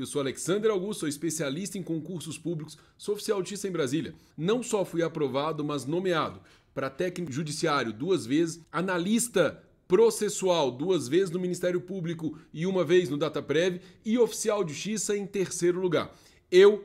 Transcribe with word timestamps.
Eu 0.00 0.06
sou 0.06 0.22
Alexander 0.22 0.70
Augusto, 0.70 1.00
sou 1.00 1.08
especialista 1.10 1.76
em 1.76 1.82
concursos 1.82 2.38
públicos, 2.38 2.78
sou 2.96 3.14
oficial 3.16 3.36
autista 3.36 3.68
em 3.68 3.70
Brasília. 3.70 4.14
Não 4.34 4.62
só 4.62 4.82
fui 4.82 5.02
aprovado, 5.02 5.62
mas 5.62 5.84
nomeado 5.84 6.40
para 6.72 6.88
técnico 6.88 7.30
judiciário 7.30 7.92
duas 7.92 8.24
vezes, 8.24 8.62
analista 8.72 9.62
processual 9.86 10.70
duas 10.70 11.06
vezes 11.06 11.28
no 11.28 11.38
Ministério 11.38 11.82
Público 11.82 12.38
e 12.50 12.64
uma 12.64 12.82
vez 12.82 13.10
no 13.10 13.18
DataPrev 13.18 13.78
e 14.02 14.16
oficial 14.16 14.64
de 14.64 14.72
justiça 14.72 15.14
em 15.14 15.26
terceiro 15.26 15.78
lugar. 15.78 16.10
Eu 16.50 16.82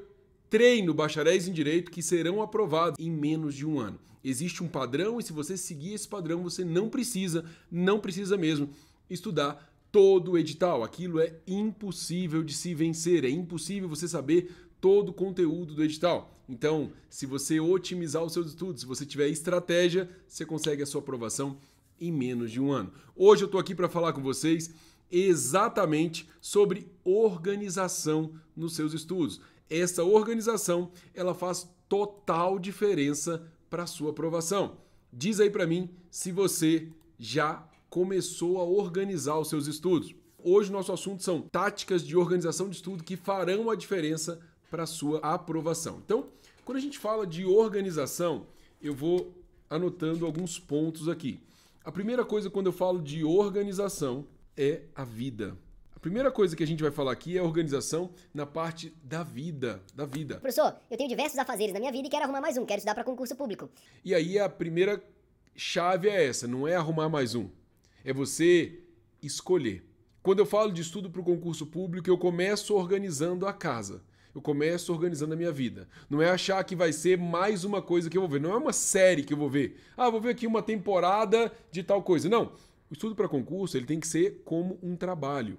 treino 0.50 0.94
bacharéis 0.94 1.48
em 1.48 1.54
direito 1.54 1.92
que 1.92 2.04
serão 2.04 2.42
aprovados 2.42 3.00
em 3.00 3.10
menos 3.10 3.56
de 3.56 3.66
um 3.66 3.80
ano. 3.80 3.98
Existe 4.26 4.62
um 4.62 4.68
padrão 4.68 5.22
e 5.22 5.24
se 5.24 5.32
você 5.32 5.56
seguir 5.56 5.94
esse 5.94 6.08
padrão, 6.08 6.44
você 6.44 6.66
não 6.66 6.90
precisa, 6.90 7.46
não 7.72 7.98
precisa 7.98 8.36
mesmo 8.36 8.72
estudar 9.10 9.74
todo 9.96 10.34
o 10.34 10.38
edital. 10.38 10.84
Aquilo 10.84 11.21
é 11.21 11.34
impossível 11.48 12.44
de 12.44 12.54
se 12.54 12.73
vencer, 12.73 13.23
é 13.23 13.30
impossível 13.30 13.88
você 13.88 14.09
saber 14.09 14.54
todo 14.82 15.08
o 15.08 15.13
conteúdo 15.13 15.73
do 15.73 15.81
edital. 15.81 16.38
Então, 16.49 16.91
se 17.09 17.26
você 17.26 17.62
otimizar 17.62 18.22
os 18.22 18.34
seus 18.34 18.48
estudos, 18.48 18.81
se 18.81 18.88
você 18.88 19.05
tiver 19.05 19.30
estratégia, 19.30 20.09
você 20.27 20.45
consegue 20.45 20.84
a 20.84 20.86
sua 20.86 21.00
aprovação 21.00 21.58
em 21.98 22.12
menos 22.12 22.52
de 22.52 22.59
um 22.59 22.73
ano. 22.73 22.91
Hoje 23.16 23.44
eu 23.44 23.45
estou 23.45 23.58
aqui 23.58 23.73
para 23.73 23.88
falar 23.88 24.12
com 24.12 24.22
vocês 24.22 24.70
exatamente 25.09 26.27
sobre 26.41 26.91
organização 27.05 28.34
nos 28.53 28.75
seus 28.75 28.94
estudos. 28.94 29.39
Essa 29.70 30.03
organização 30.03 30.91
ela 31.14 31.34
faz 31.34 31.70
total 31.88 32.59
diferença 32.59 33.50
para 33.70 33.84
a 33.84 33.88
sua 33.88 34.09
aprovação. 34.09 34.75
Diz 35.14 35.39
aí 35.39 35.50
para 35.50 35.66
mim 35.66 35.89
se 36.12 36.34
você 36.34 36.89
já 37.17 37.66
começou 37.95 38.59
a 38.59 38.63
organizar 38.66 39.40
os 39.40 39.48
seus 39.48 39.67
estudos. 39.67 40.13
Hoje 40.44 40.70
nosso 40.70 40.91
assunto 40.91 41.23
são 41.23 41.40
táticas 41.41 42.05
de 42.05 42.17
organização 42.17 42.67
de 42.67 42.76
estudo 42.76 43.05
que 43.05 43.16
farão 43.16 43.70
a 43.70 43.76
diferença 43.76 44.38
para 44.70 44.86
sua 44.86 45.20
aprovação. 45.20 46.02
Então, 46.03 46.27
quando 46.66 46.77
a 46.77 46.81
gente 46.81 47.00
fala 47.00 47.25
de 47.25 47.45
organização, 47.45 48.47
eu 48.81 48.94
vou 48.94 49.33
anotando 49.70 50.25
alguns 50.25 50.59
pontos 50.59 51.08
aqui. 51.08 51.39
A 51.86 51.92
primeira 51.92 52.25
coisa 52.25 52.50
quando 52.50 52.66
eu 52.66 52.73
falo 52.73 53.02
de 53.02 53.23
organização 53.23 54.27
é 54.58 54.81
a 54.94 55.05
vida. 55.05 55.58
A 55.95 56.00
primeira 56.02 56.30
coisa 56.30 56.53
que 56.53 56.64
a 56.64 56.67
gente 56.67 56.83
vai 56.83 56.92
falar 56.92 57.14
aqui 57.14 57.38
é 57.38 57.42
organização 57.42 58.09
na 58.33 58.45
parte 58.45 58.94
da 59.05 59.23
vida, 59.23 59.81
da 59.95 60.05
vida. 60.05 60.36
Professor, 60.42 60.75
eu 60.92 60.98
tenho 60.98 61.08
diversos 61.08 61.39
afazeres 61.39 61.73
na 61.73 61.80
minha 61.80 61.94
vida 61.94 62.09
e 62.09 62.11
quero 62.11 62.25
arrumar 62.25 62.42
mais 62.42 62.58
um, 62.58 62.66
quero 62.66 62.80
estudar 62.80 62.94
para 62.94 63.05
concurso 63.05 63.38
público. 63.38 63.70
E 64.03 64.14
aí 64.14 64.38
a 64.38 64.50
primeira 64.50 65.02
chave 65.55 66.09
é 66.09 66.25
essa, 66.25 66.45
não 66.45 66.67
é 66.67 66.75
arrumar 66.75 67.08
mais 67.08 67.36
um. 67.36 67.48
É 68.06 68.14
você 68.14 68.80
escolher. 69.22 69.84
Quando 70.23 70.39
eu 70.39 70.45
falo 70.45 70.72
de 70.72 70.81
estudo 70.81 71.09
para 71.09 71.20
o 71.20 71.25
concurso 71.25 71.66
público, 71.66 72.09
eu 72.09 72.17
começo 72.17 72.73
organizando 72.73 73.45
a 73.45 73.52
casa 73.52 74.02
eu 74.36 74.42
começo 74.42 74.92
organizando 74.92 75.34
a 75.34 75.38
minha 75.38 75.52
vida. 75.52 75.88
Não 76.09 76.22
é 76.22 76.30
achar 76.30 76.61
que 76.66 76.76
vai 76.76 76.92
ser 76.92 77.17
mais 77.17 77.64
uma 77.64 77.81
coisa 77.81 78.09
que 78.09 78.17
eu 78.17 78.22
vou 78.22 78.30
ver. 78.30 78.42
Não 78.42 78.52
é 78.52 78.58
uma 78.58 78.73
série 78.73 79.23
que 79.23 79.33
eu 79.33 79.38
vou 79.38 79.50
ver. 79.50 79.80
Ah, 79.95 80.09
vou 80.09 80.20
ver 80.20 80.31
aqui 80.31 80.45
uma 80.45 80.61
temporada 80.61 81.50
de 81.72 81.81
tal 81.81 82.03
coisa. 82.03 82.28
Não. 82.28 82.52
O 82.89 82.94
estudo 82.94 83.16
para 83.16 83.30
concurso 83.30 83.78
ele 83.78 83.86
tem 83.86 84.00
que 84.00 84.08
ser 84.08 84.42
como 84.44 84.78
um 84.83 84.98
trabalho. 84.98 85.58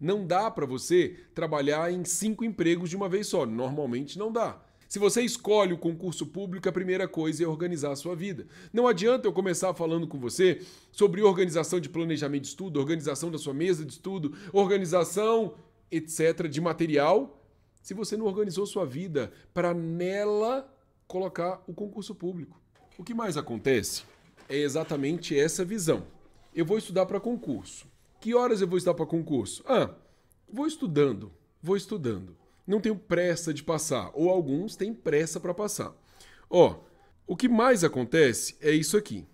Não 0.00 0.24
dá 0.24 0.48
para 0.48 0.64
você 0.64 1.16
trabalhar 1.34 1.92
em 1.92 2.04
cinco 2.04 2.44
empregos 2.44 2.88
de 2.88 2.96
uma 2.96 3.08
vez 3.08 3.26
só. 3.26 3.44
Normalmente 3.44 4.16
não 4.16 4.30
dá. 4.30 4.62
Se 4.94 5.00
você 5.00 5.22
escolhe 5.22 5.72
o 5.72 5.76
concurso 5.76 6.24
público, 6.24 6.68
a 6.68 6.72
primeira 6.72 7.08
coisa 7.08 7.42
é 7.42 7.46
organizar 7.48 7.90
a 7.90 7.96
sua 7.96 8.14
vida. 8.14 8.46
Não 8.72 8.86
adianta 8.86 9.26
eu 9.26 9.32
começar 9.32 9.74
falando 9.74 10.06
com 10.06 10.20
você 10.20 10.64
sobre 10.92 11.20
organização 11.20 11.80
de 11.80 11.88
planejamento 11.88 12.42
de 12.42 12.46
estudo, 12.50 12.78
organização 12.78 13.28
da 13.28 13.36
sua 13.36 13.52
mesa 13.52 13.84
de 13.84 13.90
estudo, 13.90 14.36
organização, 14.52 15.56
etc., 15.90 16.46
de 16.48 16.60
material, 16.60 17.42
se 17.82 17.92
você 17.92 18.16
não 18.16 18.26
organizou 18.26 18.64
sua 18.66 18.86
vida 18.86 19.32
para 19.52 19.74
nela 19.74 20.72
colocar 21.08 21.60
o 21.66 21.74
concurso 21.74 22.14
público. 22.14 22.56
O 22.96 23.02
que 23.02 23.14
mais 23.14 23.36
acontece 23.36 24.04
é 24.48 24.58
exatamente 24.58 25.36
essa 25.36 25.64
visão. 25.64 26.06
Eu 26.54 26.64
vou 26.64 26.78
estudar 26.78 27.04
para 27.06 27.18
concurso. 27.18 27.84
Que 28.20 28.32
horas 28.32 28.60
eu 28.60 28.68
vou 28.68 28.78
estudar 28.78 28.94
para 28.94 29.06
concurso? 29.06 29.64
Ah, 29.66 29.90
vou 30.48 30.68
estudando, 30.68 31.32
vou 31.60 31.76
estudando. 31.76 32.43
Não 32.66 32.80
tenho 32.80 32.96
pressa 32.96 33.52
de 33.52 33.62
passar, 33.62 34.10
ou 34.14 34.30
alguns 34.30 34.76
têm 34.76 34.94
pressa 34.94 35.38
para 35.38 35.52
passar. 35.52 35.94
Ó, 36.48 36.80
o 37.26 37.36
que 37.36 37.48
mais 37.48 37.84
acontece 37.84 38.56
é 38.60 38.70
isso 38.70 38.96
aqui. 38.96 39.26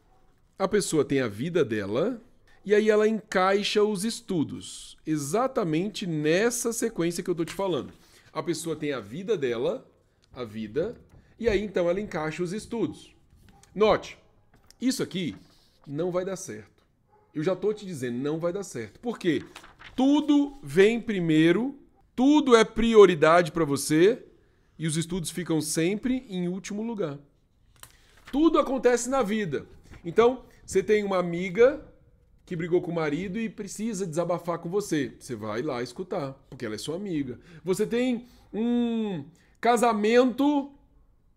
A 0.59 0.69
pessoa 0.69 1.05
tem 1.05 1.21
a 1.21 1.29
vida 1.29 1.65
dela 1.65 2.21
e 2.65 2.75
aí 2.75 2.91
ela 2.91 3.09
encaixa 3.09 3.83
os 3.83 4.05
estudos, 4.05 4.99
exatamente 5.07 6.07
nessa 6.07 6.73
sequência 6.73 7.23
que 7.23 7.31
eu 7.31 7.33
estou 7.33 7.47
te 7.47 7.55
falando. 7.55 7.93
A 8.33 8.43
pessoa 8.43 8.77
tem 8.77 8.93
a 8.93 9.01
vida 9.01 9.37
dela, 9.37 9.89
a 10.33 10.45
vida, 10.45 10.95
e 11.39 11.49
aí 11.49 11.63
então 11.63 11.89
ela 11.89 12.01
encaixa 12.01 12.43
os 12.43 12.53
estudos. 12.53 13.15
Note, 13.75 14.19
isso 14.81 15.03
aqui 15.03 15.35
não 15.87 16.11
vai 16.11 16.25
dar 16.25 16.37
certo. 16.37 16.85
Eu 17.35 17.43
já 17.43 17.55
estou 17.55 17.73
te 17.73 17.87
dizendo, 17.87 18.19
não 18.19 18.39
vai 18.39 18.53
dar 18.53 18.63
certo. 18.63 19.01
Por 19.01 19.19
quê? 19.19 19.43
Tudo 19.97 20.59
vem 20.63 21.01
primeiro, 21.01 21.79
tudo 22.21 22.55
é 22.55 22.67
prioridade 22.67 23.51
para 23.51 23.65
você 23.65 24.23
e 24.79 24.87
os 24.87 24.99
estudos 24.99 25.31
ficam 25.31 25.59
sempre 25.59 26.27
em 26.29 26.49
último 26.49 26.83
lugar. 26.83 27.19
Tudo 28.31 28.59
acontece 28.59 29.09
na 29.09 29.23
vida. 29.23 29.65
Então, 30.05 30.45
você 30.63 30.83
tem 30.83 31.03
uma 31.03 31.17
amiga 31.17 31.83
que 32.45 32.55
brigou 32.55 32.83
com 32.83 32.91
o 32.91 32.95
marido 32.95 33.41
e 33.41 33.49
precisa 33.49 34.07
desabafar 34.07 34.59
com 34.59 34.69
você. 34.69 35.15
Você 35.19 35.35
vai 35.35 35.63
lá 35.63 35.83
escutar, 35.83 36.35
porque 36.51 36.67
ela 36.67 36.75
é 36.75 36.79
sua 36.79 36.97
amiga. 36.97 37.41
Você 37.65 37.87
tem 37.87 38.27
um 38.53 39.25
casamento 39.59 40.75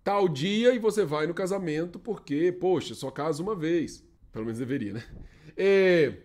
tal 0.04 0.28
dia 0.28 0.74
e 0.76 0.80
você 0.80 1.06
vai 1.06 1.28
no 1.28 1.34
casamento 1.34 1.98
porque, 1.98 2.52
poxa, 2.52 2.94
só 2.94 3.10
casa 3.10 3.42
uma 3.42 3.56
vez. 3.56 4.04
Pelo 4.34 4.44
menos 4.44 4.60
deveria, 4.60 4.92
né? 4.92 5.04
É, 5.56 6.18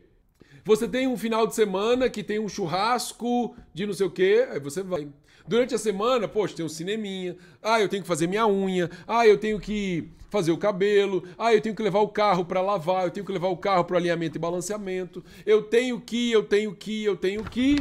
você 0.68 0.86
tem 0.86 1.08
um 1.08 1.16
final 1.16 1.46
de 1.46 1.54
semana 1.54 2.10
que 2.10 2.22
tem 2.22 2.38
um 2.38 2.46
churrasco 2.46 3.56
de 3.72 3.86
não 3.86 3.94
sei 3.94 4.06
o 4.06 4.10
quê, 4.10 4.46
aí 4.50 4.60
você 4.60 4.82
vai. 4.82 5.08
Durante 5.46 5.74
a 5.74 5.78
semana, 5.78 6.28
poxa, 6.28 6.56
tem 6.56 6.64
um 6.64 6.68
cineminha. 6.68 7.38
Ah, 7.62 7.80
eu 7.80 7.88
tenho 7.88 8.02
que 8.02 8.06
fazer 8.06 8.26
minha 8.26 8.46
unha. 8.46 8.90
Ah, 9.06 9.26
eu 9.26 9.38
tenho 9.38 9.58
que 9.58 10.10
fazer 10.28 10.52
o 10.52 10.58
cabelo. 10.58 11.24
Ah, 11.38 11.54
eu 11.54 11.60
tenho 11.62 11.74
que 11.74 11.82
levar 11.82 12.00
o 12.00 12.08
carro 12.08 12.44
para 12.44 12.60
lavar. 12.60 13.04
Eu 13.04 13.10
tenho 13.10 13.24
que 13.24 13.32
levar 13.32 13.48
o 13.48 13.56
carro 13.56 13.82
para 13.82 13.96
alinhamento 13.96 14.36
e 14.36 14.38
balanceamento. 14.38 15.24
Eu 15.46 15.62
tenho 15.62 15.98
que, 16.02 16.30
eu 16.30 16.44
tenho 16.44 16.74
que, 16.74 17.02
eu 17.02 17.16
tenho 17.16 17.42
que. 17.44 17.76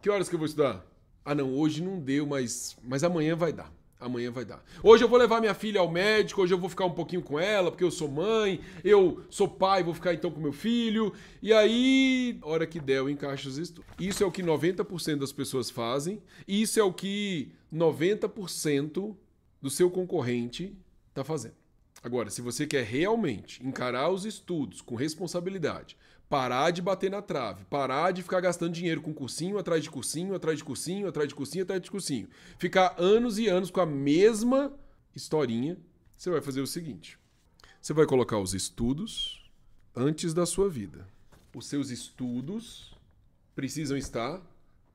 Que 0.00 0.08
horas 0.08 0.28
que 0.28 0.36
eu 0.36 0.38
vou 0.38 0.46
estudar? 0.46 0.86
Ah, 1.24 1.34
não, 1.34 1.52
hoje 1.52 1.82
não 1.82 1.98
deu, 1.98 2.24
mas, 2.24 2.76
mas 2.84 3.02
amanhã 3.02 3.34
vai 3.34 3.52
dar. 3.52 3.77
Amanhã 4.00 4.30
vai 4.30 4.44
dar. 4.44 4.64
Hoje 4.80 5.02
eu 5.02 5.08
vou 5.08 5.18
levar 5.18 5.40
minha 5.40 5.54
filha 5.54 5.80
ao 5.80 5.90
médico, 5.90 6.42
hoje 6.42 6.54
eu 6.54 6.58
vou 6.58 6.70
ficar 6.70 6.84
um 6.84 6.92
pouquinho 6.92 7.20
com 7.20 7.38
ela, 7.38 7.68
porque 7.68 7.82
eu 7.82 7.90
sou 7.90 8.08
mãe, 8.08 8.60
eu 8.84 9.24
sou 9.28 9.48
pai, 9.48 9.82
vou 9.82 9.92
ficar 9.92 10.14
então 10.14 10.30
com 10.30 10.40
meu 10.40 10.52
filho. 10.52 11.12
E 11.42 11.52
aí, 11.52 12.38
hora 12.42 12.64
que 12.64 12.78
der, 12.78 12.98
eu 12.98 13.10
encaixo 13.10 13.48
os 13.48 13.58
estudos. 13.58 13.90
Isso 13.98 14.22
é 14.22 14.26
o 14.26 14.30
que 14.30 14.40
90% 14.40 15.16
das 15.16 15.32
pessoas 15.32 15.68
fazem, 15.68 16.22
e 16.46 16.62
isso 16.62 16.78
é 16.78 16.82
o 16.82 16.92
que 16.92 17.50
90% 17.74 19.16
do 19.60 19.68
seu 19.68 19.90
concorrente 19.90 20.76
está 21.08 21.24
fazendo. 21.24 21.56
Agora, 22.00 22.30
se 22.30 22.40
você 22.40 22.68
quer 22.68 22.84
realmente 22.84 23.66
encarar 23.66 24.10
os 24.10 24.24
estudos 24.24 24.80
com 24.80 24.94
responsabilidade, 24.94 25.96
parar 26.28 26.70
de 26.70 26.82
bater 26.82 27.10
na 27.10 27.22
trave, 27.22 27.64
parar 27.64 28.12
de 28.12 28.22
ficar 28.22 28.40
gastando 28.40 28.72
dinheiro 28.72 29.00
com 29.00 29.14
cursinho 29.14 29.58
atrás 29.58 29.82
de 29.82 29.90
cursinho, 29.90 30.34
atrás 30.34 30.58
de 30.58 30.64
cursinho, 30.64 31.08
atrás 31.08 31.28
de 31.28 31.34
cursinho, 31.34 31.62
atrás 31.64 31.80
de 31.80 31.90
cursinho, 31.90 32.28
ficar 32.58 32.94
anos 32.98 33.38
e 33.38 33.48
anos 33.48 33.70
com 33.70 33.80
a 33.80 33.86
mesma 33.86 34.72
historinha, 35.14 35.78
você 36.16 36.30
vai 36.30 36.40
fazer 36.40 36.60
o 36.60 36.66
seguinte: 36.66 37.18
você 37.80 37.92
vai 37.92 38.06
colocar 38.06 38.38
os 38.38 38.54
estudos 38.54 39.50
antes 39.94 40.34
da 40.34 40.46
sua 40.46 40.68
vida. 40.68 41.06
Os 41.54 41.66
seus 41.66 41.90
estudos 41.90 42.94
precisam 43.54 43.96
estar 43.96 44.40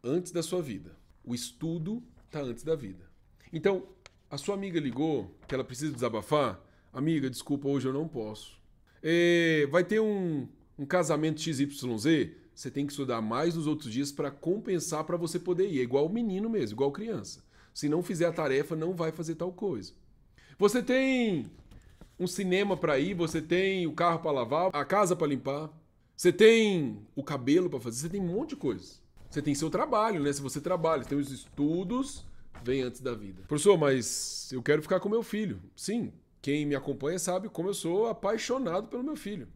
antes 0.03 0.31
da 0.31 0.43
sua 0.43 0.61
vida. 0.61 0.95
O 1.25 1.33
estudo 1.33 2.01
está 2.25 2.41
antes 2.41 2.63
da 2.63 2.75
vida. 2.75 3.03
Então, 3.51 3.87
a 4.29 4.37
sua 4.37 4.55
amiga 4.55 4.79
ligou 4.79 5.35
que 5.47 5.53
ela 5.53 5.63
precisa 5.63 5.91
desabafar 5.91 6.61
Amiga, 6.93 7.27
desculpa, 7.27 7.67
hoje 7.67 7.87
eu 7.87 7.93
não 7.93 8.07
posso. 8.07 8.55
É, 9.01 9.67
vai 9.71 9.83
ter 9.83 9.99
um, 9.99 10.47
um 10.77 10.85
casamento 10.85 11.41
XYZ, 11.41 12.31
você 12.53 12.69
tem 12.71 12.85
que 12.85 12.91
estudar 12.91 13.21
mais 13.21 13.55
nos 13.55 13.67
outros 13.67 13.91
dias 13.91 14.11
para 14.11 14.31
compensar 14.31 15.03
para 15.03 15.17
você 15.17 15.39
poder 15.39 15.69
ir. 15.69 15.79
É 15.79 15.83
igual 15.83 16.07
menino 16.09 16.49
mesmo, 16.49 16.75
igual 16.75 16.91
criança. 16.91 17.43
Se 17.73 17.89
não 17.89 18.03
fizer 18.03 18.25
a 18.25 18.31
tarefa, 18.31 18.75
não 18.75 18.93
vai 18.93 19.11
fazer 19.11 19.35
tal 19.35 19.51
coisa. 19.51 19.93
Você 20.57 20.83
tem 20.83 21.47
um 22.19 22.27
cinema 22.27 22.77
para 22.77 22.99
ir, 22.99 23.13
você 23.13 23.41
tem 23.41 23.87
o 23.87 23.93
carro 23.93 24.19
para 24.19 24.31
lavar, 24.31 24.69
a 24.73 24.85
casa 24.85 25.15
para 25.15 25.27
limpar, 25.27 25.69
você 26.15 26.31
tem 26.31 26.99
o 27.15 27.23
cabelo 27.23 27.69
para 27.69 27.79
fazer, 27.79 27.97
você 27.97 28.09
tem 28.09 28.21
um 28.21 28.27
monte 28.27 28.49
de 28.49 28.55
coisa. 28.57 28.93
Você 29.29 29.41
tem 29.41 29.55
seu 29.55 29.69
trabalho, 29.69 30.21
né? 30.21 30.31
Se 30.31 30.41
você 30.41 30.61
trabalha, 30.61 31.03
você 31.03 31.09
tem 31.09 31.17
os 31.17 31.31
estudos, 31.31 32.23
vem 32.63 32.83
antes 32.83 33.01
da 33.01 33.15
vida. 33.15 33.41
Professor, 33.47 33.75
mas 33.77 34.51
eu 34.51 34.61
quero 34.61 34.83
ficar 34.83 34.99
com 34.99 35.09
meu 35.09 35.23
filho. 35.23 35.59
Sim, 35.75 36.13
quem 36.39 36.67
me 36.67 36.75
acompanha 36.75 37.17
sabe 37.17 37.49
como 37.49 37.69
eu 37.69 37.73
sou 37.73 38.07
apaixonado 38.07 38.87
pelo 38.87 39.03
meu 39.03 39.15
filho. 39.15 39.47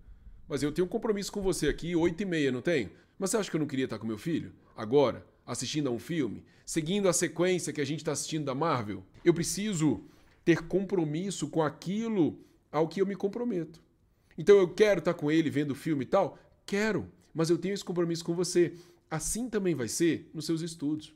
Mas 0.47 0.63
eu 0.63 0.71
tenho 0.71 0.85
um 0.85 0.89
compromisso 0.89 1.31
com 1.31 1.41
você 1.41 1.67
aqui, 1.67 1.95
oito 1.95 2.21
e 2.21 2.25
meia, 2.25 2.51
não 2.51 2.61
tenho? 2.61 2.89
Mas 3.19 3.31
você 3.31 3.37
acha 3.37 3.49
que 3.49 3.55
eu 3.55 3.59
não 3.59 3.67
queria 3.67 3.85
estar 3.85 3.99
com 3.99 4.07
meu 4.07 4.17
filho? 4.17 4.53
Agora, 4.75 5.25
assistindo 5.45 5.87
a 5.87 5.91
um 5.91 5.99
filme, 5.99 6.43
seguindo 6.65 7.07
a 7.07 7.13
sequência 7.13 7.73
que 7.73 7.81
a 7.81 7.85
gente 7.85 7.99
está 7.99 8.11
assistindo 8.11 8.45
da 8.45 8.53
Marvel. 8.53 9.03
Eu 9.23 9.33
preciso 9.33 10.03
ter 10.45 10.67
compromisso 10.67 11.49
com 11.49 11.63
aquilo 11.63 12.39
ao 12.71 12.87
que 12.87 13.01
eu 13.01 13.05
me 13.05 13.15
comprometo. 13.15 13.81
Então 14.37 14.57
eu 14.57 14.67
quero 14.73 14.99
estar 14.99 15.13
com 15.13 15.31
ele 15.31 15.49
vendo 15.49 15.71
o 15.71 15.75
filme 15.75 16.03
e 16.03 16.07
tal? 16.07 16.37
Quero, 16.65 17.11
mas 17.33 17.49
eu 17.49 17.57
tenho 17.57 17.73
esse 17.73 17.83
compromisso 17.83 18.23
com 18.23 18.35
você. 18.35 18.73
Assim 19.09 19.49
também 19.49 19.73
vai 19.73 19.87
ser 19.87 20.29
nos 20.33 20.45
seus 20.45 20.61
estudos. 20.61 21.13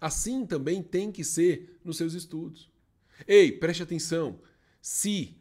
Assim 0.00 0.46
também 0.46 0.82
tem 0.82 1.10
que 1.10 1.24
ser 1.24 1.78
nos 1.84 1.96
seus 1.96 2.14
estudos. 2.14 2.70
Ei, 3.26 3.52
preste 3.52 3.82
atenção. 3.82 4.40
Se 4.80 5.36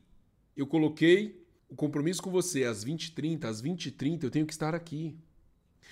eu 0.55 0.65
coloquei 0.65 1.44
o 1.75 1.77
compromisso 1.77 2.23
com 2.23 2.31
você 2.31 2.63
às 2.63 2.85
20h30, 2.85 3.43
às 3.43 3.61
20h30 3.61 4.23
eu 4.23 4.31
tenho 4.31 4.45
que 4.45 4.53
estar 4.53 4.73
aqui. 4.73 5.13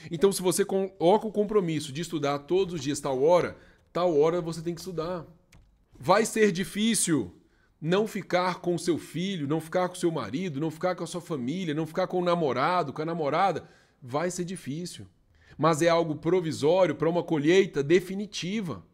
Então, 0.09 0.31
se 0.31 0.41
você 0.41 0.63
coloca 0.63 1.27
o 1.27 1.31
compromisso 1.31 1.91
de 1.91 2.01
estudar 2.01 2.39
todos 2.39 2.75
os 2.75 2.81
dias 2.81 3.01
tal 3.01 3.21
hora, 3.21 3.57
tal 3.91 4.17
hora 4.17 4.39
você 4.39 4.61
tem 4.61 4.73
que 4.73 4.79
estudar. 4.79 5.25
Vai 5.99 6.25
ser 6.25 6.53
difícil 6.53 7.35
não 7.81 8.07
ficar 8.07 8.61
com 8.61 8.75
o 8.75 8.79
seu 8.79 8.97
filho, 8.97 9.45
não 9.45 9.59
ficar 9.59 9.89
com 9.89 9.95
o 9.95 9.99
seu 9.99 10.09
marido, 10.09 10.57
não 10.57 10.71
ficar 10.71 10.95
com 10.95 11.03
a 11.03 11.07
sua 11.07 11.19
família, 11.19 11.73
não 11.73 11.85
ficar 11.85 12.07
com 12.07 12.21
o 12.21 12.23
namorado, 12.23 12.93
com 12.93 13.01
a 13.01 13.05
namorada. 13.05 13.67
Vai 14.01 14.31
ser 14.31 14.45
difícil. 14.45 15.05
Mas 15.57 15.81
é 15.81 15.89
algo 15.89 16.15
provisório 16.15 16.95
para 16.95 17.09
uma 17.09 17.23
colheita 17.23 17.83
definitiva. 17.83 18.85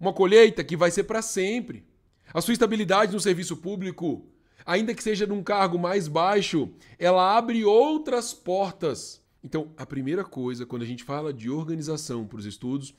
Uma 0.00 0.14
colheita 0.14 0.64
que 0.64 0.78
vai 0.78 0.90
ser 0.90 1.04
para 1.04 1.20
sempre. 1.20 1.84
A 2.32 2.40
sua 2.40 2.52
estabilidade 2.52 3.12
no 3.12 3.20
serviço 3.20 3.54
público, 3.54 4.26
ainda 4.64 4.94
que 4.94 5.02
seja 5.02 5.26
num 5.26 5.42
cargo 5.42 5.78
mais 5.78 6.08
baixo, 6.08 6.70
ela 6.98 7.36
abre 7.36 7.64
outras 7.64 8.32
portas 8.32 9.22
então, 9.42 9.72
a 9.76 9.86
primeira 9.86 10.24
coisa, 10.24 10.66
quando 10.66 10.82
a 10.82 10.86
gente 10.86 11.04
fala 11.04 11.32
de 11.32 11.48
organização 11.48 12.26
para 12.26 12.38
os 12.38 12.46
estudos, 12.46 12.94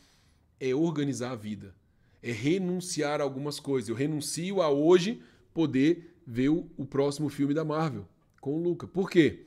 é 0.60 0.74
organizar 0.74 1.32
a 1.32 1.36
vida. 1.36 1.76
É 2.22 2.32
renunciar 2.32 3.22
a 3.22 3.24
algumas 3.24 3.60
coisas. 3.60 3.90
Eu 3.90 3.96
renuncio 3.96 4.62
a 4.62 4.70
hoje 4.70 5.22
poder 5.54 6.16
ver 6.26 6.50
o, 6.50 6.86
próximo 6.86 7.30
filme 7.30 7.54
da 7.54 7.66
Marvel 7.66 8.08
com 8.40 8.56
o 8.56 8.62
Luca. 8.62 8.88
Por 8.88 9.10
quê? 9.10 9.46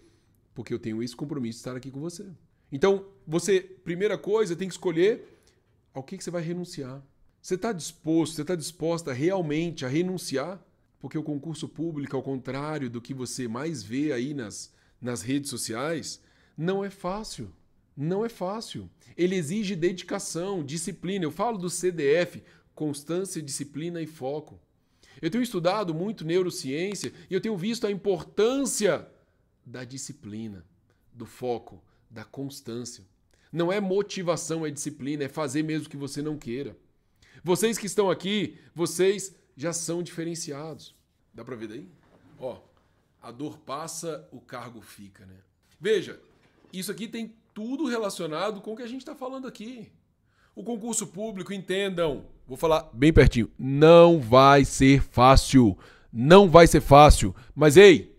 Porque 0.55 0.73
eu 0.73 0.79
tenho 0.79 1.03
esse 1.03 1.17
compromisso 1.17 1.59
de 1.59 1.61
estar 1.61 1.77
aqui 1.77 1.91
com 1.91 2.01
você. 2.01 2.27
Então, 2.71 3.07
você, 3.27 3.61
primeira 3.61 4.19
coisa, 4.19 4.57
tem 4.57 4.69
que 4.69 4.75
escolher 4.75 5.41
ao 5.95 6.03
que, 6.03 6.17
que 6.17 6.25
você 6.25 6.31
vai 6.31 6.43
renunciar. 6.43 7.03
Você 7.41 7.55
está 7.55 7.73
disposto, 7.73 8.35
você 8.35 8.43
está 8.43 8.55
disposta 8.55 9.13
realmente 9.13 9.85
a 9.85 9.89
renunciar? 9.89 10.63
Porque 11.03 11.19
o 11.19 11.23
concurso 11.23 11.69
público, 11.69 12.15
ao 12.15 12.23
contrário 12.23 12.89
do 12.89 13.01
que 13.01 13.13
você 13.13 13.49
mais 13.49 13.83
vê 13.83 14.13
aí 14.13 14.33
nas, 14.33 14.73
nas 15.01 15.21
redes 15.21 15.51
sociais, 15.51 16.23
não 16.57 16.85
é 16.85 16.91
fácil. 16.91 17.53
Não 17.97 18.25
é 18.25 18.29
fácil. 18.29 18.89
Ele 19.17 19.35
exige 19.35 19.75
dedicação, 19.75 20.65
disciplina. 20.65 21.25
Eu 21.25 21.33
falo 21.33 21.59
do 21.59 21.69
CDF, 21.69 22.41
constância, 22.73 23.43
disciplina 23.43 24.01
e 24.01 24.07
foco. 24.07 24.61
Eu 25.21 25.29
tenho 25.29 25.43
estudado 25.43 25.93
muito 25.93 26.25
neurociência 26.25 27.13
e 27.29 27.35
eu 27.35 27.41
tenho 27.41 27.57
visto 27.57 27.85
a 27.85 27.91
importância 27.91 29.09
da 29.67 29.83
disciplina, 29.83 30.65
do 31.13 31.27
foco, 31.27 31.83
da 32.09 32.25
constância. 32.25 33.05
Não 33.53 33.73
é 33.73 33.81
motivação, 33.81 34.65
é 34.65 34.71
disciplina, 34.71 35.25
é 35.25 35.29
fazer 35.29 35.65
mesmo 35.65 35.89
que 35.89 35.97
você 35.97 36.23
não 36.23 36.39
queira. 36.39 36.77
Vocês 37.43 37.77
que 37.77 37.87
estão 37.87 38.09
aqui, 38.09 38.57
vocês 38.73 39.35
já 39.57 39.73
são 39.73 40.03
diferenciados. 40.03 40.95
Dá 41.33 41.45
para 41.45 41.57
ver 41.57 41.69
daí? 41.69 41.89
Ó, 42.39 42.59
a 43.21 43.31
dor 43.31 43.59
passa, 43.59 44.29
o 44.33 44.41
cargo 44.41 44.81
fica, 44.81 45.25
né? 45.27 45.37
Veja, 45.81 46.21
isso 46.73 46.91
aqui 46.91 47.07
tem 47.09 47.35
tudo 47.55 47.87
relacionado 47.87 48.61
com 48.61 48.73
o 48.73 48.77
que 48.77 48.83
a 48.83 48.89
gente 48.89 49.01
está 49.01 49.15
falando 49.15 49.47
aqui. 49.47 49.91
O 50.55 50.63
concurso 50.63 51.07
público, 51.07 51.53
entendam, 51.53 52.27
vou 52.47 52.57
falar 52.57 52.91
bem 52.93 53.13
pertinho, 53.13 53.51
não 53.59 54.21
vai 54.21 54.65
ser 54.65 55.03
fácil. 55.03 55.79
Não 56.13 56.49
vai 56.49 56.67
ser 56.67 56.83
fácil. 56.83 57.35
Mas 57.55 57.79
ei, 57.79 58.15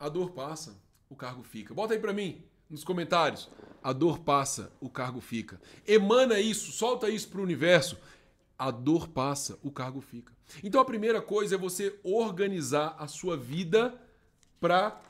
a 0.00 0.08
dor 0.08 0.30
passa, 0.30 0.76
o 1.08 1.14
cargo 1.14 1.42
fica. 1.42 1.72
Bota 1.72 1.94
aí 1.94 2.00
para 2.00 2.12
mim 2.12 2.42
nos 2.68 2.82
comentários. 2.82 3.48
A 3.82 3.92
dor 3.92 4.18
passa, 4.18 4.72
o 4.80 4.90
cargo 4.90 5.20
fica. 5.20 5.60
Emana 5.86 6.40
isso, 6.40 6.72
solta 6.72 7.08
isso 7.08 7.28
para 7.28 7.40
o 7.40 7.44
universo. 7.44 7.96
A 8.58 8.70
dor 8.70 9.08
passa, 9.08 9.58
o 9.62 9.70
cargo 9.70 10.00
fica. 10.00 10.32
Então 10.62 10.80
a 10.80 10.84
primeira 10.84 11.20
coisa 11.20 11.54
é 11.54 11.58
você 11.58 11.98
organizar 12.02 12.96
a 12.98 13.06
sua 13.06 13.36
vida 13.36 13.94
para 14.60 15.00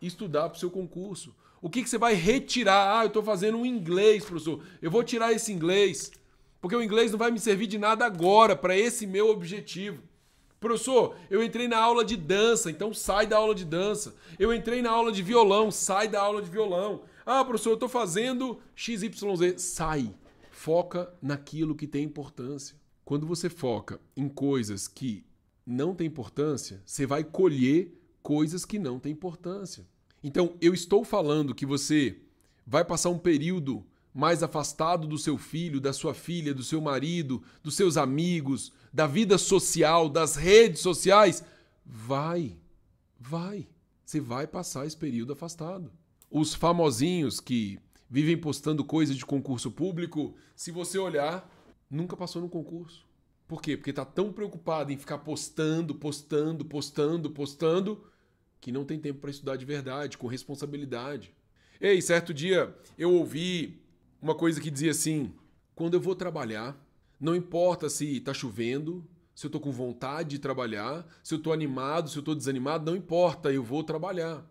estudar 0.00 0.48
para 0.48 0.56
o 0.56 0.60
seu 0.60 0.70
concurso. 0.70 1.34
O 1.60 1.70
que, 1.70 1.82
que 1.82 1.88
você 1.88 1.98
vai 1.98 2.14
retirar? 2.14 2.98
Ah, 2.98 3.04
eu 3.04 3.08
estou 3.08 3.22
fazendo 3.22 3.58
um 3.58 3.66
inglês, 3.66 4.24
professor. 4.24 4.64
Eu 4.80 4.90
vou 4.90 5.04
tirar 5.04 5.32
esse 5.32 5.52
inglês, 5.52 6.10
porque 6.60 6.74
o 6.74 6.82
inglês 6.82 7.12
não 7.12 7.18
vai 7.18 7.30
me 7.30 7.38
servir 7.38 7.68
de 7.68 7.78
nada 7.78 8.04
agora 8.04 8.56
para 8.56 8.76
esse 8.76 9.06
meu 9.06 9.28
objetivo. 9.28 10.02
Professor, 10.58 11.16
eu 11.28 11.42
entrei 11.42 11.66
na 11.66 11.78
aula 11.78 12.04
de 12.04 12.16
dança, 12.16 12.70
então 12.70 12.94
sai 12.94 13.26
da 13.26 13.36
aula 13.36 13.54
de 13.54 13.64
dança. 13.64 14.14
Eu 14.38 14.54
entrei 14.54 14.80
na 14.80 14.90
aula 14.90 15.10
de 15.10 15.22
violão, 15.22 15.70
sai 15.70 16.06
da 16.08 16.20
aula 16.20 16.42
de 16.42 16.50
violão. 16.50 17.02
Ah, 17.26 17.44
professor, 17.44 17.70
eu 17.70 17.74
estou 17.74 17.88
fazendo 17.88 18.60
XYZ. 18.74 19.60
Sai. 19.60 20.12
Foca 20.50 21.12
naquilo 21.20 21.74
que 21.74 21.86
tem 21.86 22.04
importância. 22.04 22.76
Quando 23.12 23.26
você 23.26 23.50
foca 23.50 24.00
em 24.16 24.26
coisas 24.26 24.88
que 24.88 25.22
não 25.66 25.94
têm 25.94 26.06
importância, 26.06 26.80
você 26.82 27.04
vai 27.04 27.22
colher 27.22 27.92
coisas 28.22 28.64
que 28.64 28.78
não 28.78 28.98
têm 28.98 29.12
importância. 29.12 29.86
Então, 30.24 30.56
eu 30.62 30.72
estou 30.72 31.04
falando 31.04 31.54
que 31.54 31.66
você 31.66 32.16
vai 32.66 32.82
passar 32.82 33.10
um 33.10 33.18
período 33.18 33.84
mais 34.14 34.42
afastado 34.42 35.06
do 35.06 35.18
seu 35.18 35.36
filho, 35.36 35.78
da 35.78 35.92
sua 35.92 36.14
filha, 36.14 36.54
do 36.54 36.62
seu 36.62 36.80
marido, 36.80 37.42
dos 37.62 37.74
seus 37.76 37.98
amigos, 37.98 38.72
da 38.90 39.06
vida 39.06 39.36
social, 39.36 40.08
das 40.08 40.34
redes 40.34 40.80
sociais. 40.80 41.44
Vai, 41.84 42.56
vai. 43.20 43.68
Você 44.06 44.20
vai 44.20 44.46
passar 44.46 44.86
esse 44.86 44.96
período 44.96 45.34
afastado. 45.34 45.92
Os 46.30 46.54
famosinhos 46.54 47.40
que 47.40 47.78
vivem 48.08 48.38
postando 48.38 48.82
coisas 48.82 49.14
de 49.14 49.26
concurso 49.26 49.70
público, 49.70 50.34
se 50.56 50.70
você 50.70 50.98
olhar, 50.98 51.46
nunca 51.92 52.16
passou 52.16 52.40
no 52.40 52.48
concurso. 52.48 53.06
Por 53.46 53.60
quê? 53.60 53.76
Porque 53.76 53.90
está 53.90 54.04
tão 54.04 54.32
preocupado 54.32 54.90
em 54.90 54.96
ficar 54.96 55.18
postando, 55.18 55.94
postando, 55.94 56.64
postando, 56.64 57.30
postando, 57.30 58.04
que 58.60 58.72
não 58.72 58.84
tem 58.84 58.98
tempo 58.98 59.20
para 59.20 59.30
estudar 59.30 59.56
de 59.56 59.66
verdade, 59.66 60.16
com 60.16 60.26
responsabilidade. 60.26 61.34
Ei, 61.78 62.00
certo 62.00 62.32
dia 62.32 62.74
eu 62.96 63.12
ouvi 63.12 63.82
uma 64.22 64.34
coisa 64.34 64.60
que 64.60 64.70
dizia 64.70 64.92
assim: 64.92 65.34
quando 65.74 65.94
eu 65.94 66.00
vou 66.00 66.14
trabalhar, 66.14 66.82
não 67.20 67.36
importa 67.36 67.90
se 67.90 68.16
está 68.16 68.32
chovendo, 68.32 69.06
se 69.34 69.44
eu 69.44 69.48
estou 69.48 69.60
com 69.60 69.70
vontade 69.70 70.30
de 70.30 70.38
trabalhar, 70.38 71.06
se 71.22 71.34
eu 71.34 71.38
estou 71.38 71.52
animado, 71.52 72.08
se 72.08 72.16
eu 72.16 72.20
estou 72.20 72.34
desanimado, 72.34 72.90
não 72.90 72.96
importa, 72.96 73.52
eu 73.52 73.62
vou 73.62 73.84
trabalhar. 73.84 74.42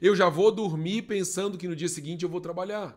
Eu 0.00 0.14
já 0.14 0.28
vou 0.28 0.52
dormir 0.52 1.02
pensando 1.02 1.58
que 1.58 1.68
no 1.68 1.74
dia 1.74 1.88
seguinte 1.88 2.22
eu 2.22 2.28
vou 2.28 2.40
trabalhar. 2.40 2.96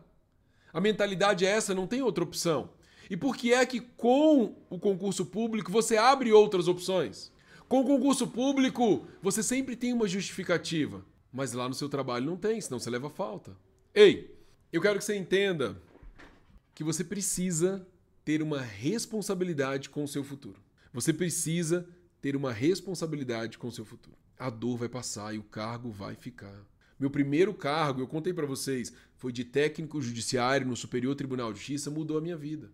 A 0.72 0.80
mentalidade 0.80 1.46
é 1.46 1.50
essa, 1.50 1.74
não 1.74 1.88
tem 1.88 2.02
outra 2.02 2.24
opção. 2.24 2.77
E 3.10 3.16
por 3.16 3.36
que 3.36 3.54
é 3.54 3.66
que 3.66 3.80
com 3.80 4.56
o 4.70 4.78
concurso 4.78 5.26
público 5.26 5.72
você 5.72 5.98
abre 5.98 6.32
outras 6.32 6.68
opções? 6.68 7.32
Com 7.68 7.84
concurso 7.84 8.28
público, 8.28 9.06
você 9.22 9.44
sempre 9.44 9.76
tem 9.76 9.94
uma 9.94 10.08
justificativa, 10.08 11.06
mas 11.32 11.54
lá 11.54 11.68
no 11.68 11.76
seu 11.76 11.90
trabalho 11.90 12.26
não 12.26 12.38
tem, 12.38 12.60
senão 12.62 12.80
você 12.80 12.90
leva 12.90 13.10
falta. 13.10 13.58
Ei, 13.94 14.34
eu 14.72 14.82
quero 14.82 15.00
que 15.00 15.06
você 15.06 15.16
entenda 15.16 15.82
que 16.74 16.84
você 16.84 17.04
precisa 17.04 17.86
ter 18.24 18.42
uma 18.42 18.62
responsabilidade 18.62 19.90
com 19.90 20.04
o 20.04 20.08
seu 20.08 20.24
futuro. 20.24 20.60
Você 20.94 21.14
precisa 21.14 21.88
ter 22.22 22.36
uma 22.36 22.52
responsabilidade 22.52 23.58
com 23.58 23.68
o 23.68 23.72
seu 23.72 23.86
futuro. 23.86 24.18
A 24.38 24.50
dor 24.50 24.78
vai 24.78 24.90
passar 24.90 25.34
e 25.34 25.38
o 25.38 25.44
cargo 25.44 25.90
vai 25.92 26.16
ficar. 26.16 26.66
Meu 27.00 27.10
primeiro 27.10 27.54
cargo, 27.54 28.02
eu 28.02 28.08
contei 28.08 28.34
para 28.34 28.46
vocês, 28.46 28.92
foi 29.16 29.32
de 29.32 29.44
técnico 29.44 30.02
judiciário 30.02 30.68
no 30.68 30.76
Superior 30.76 31.16
Tribunal 31.16 31.54
de 31.54 31.60
Justiça, 31.60 31.92
mudou 31.92 32.18
a 32.18 32.22
minha 32.22 32.36
vida. 32.36 32.72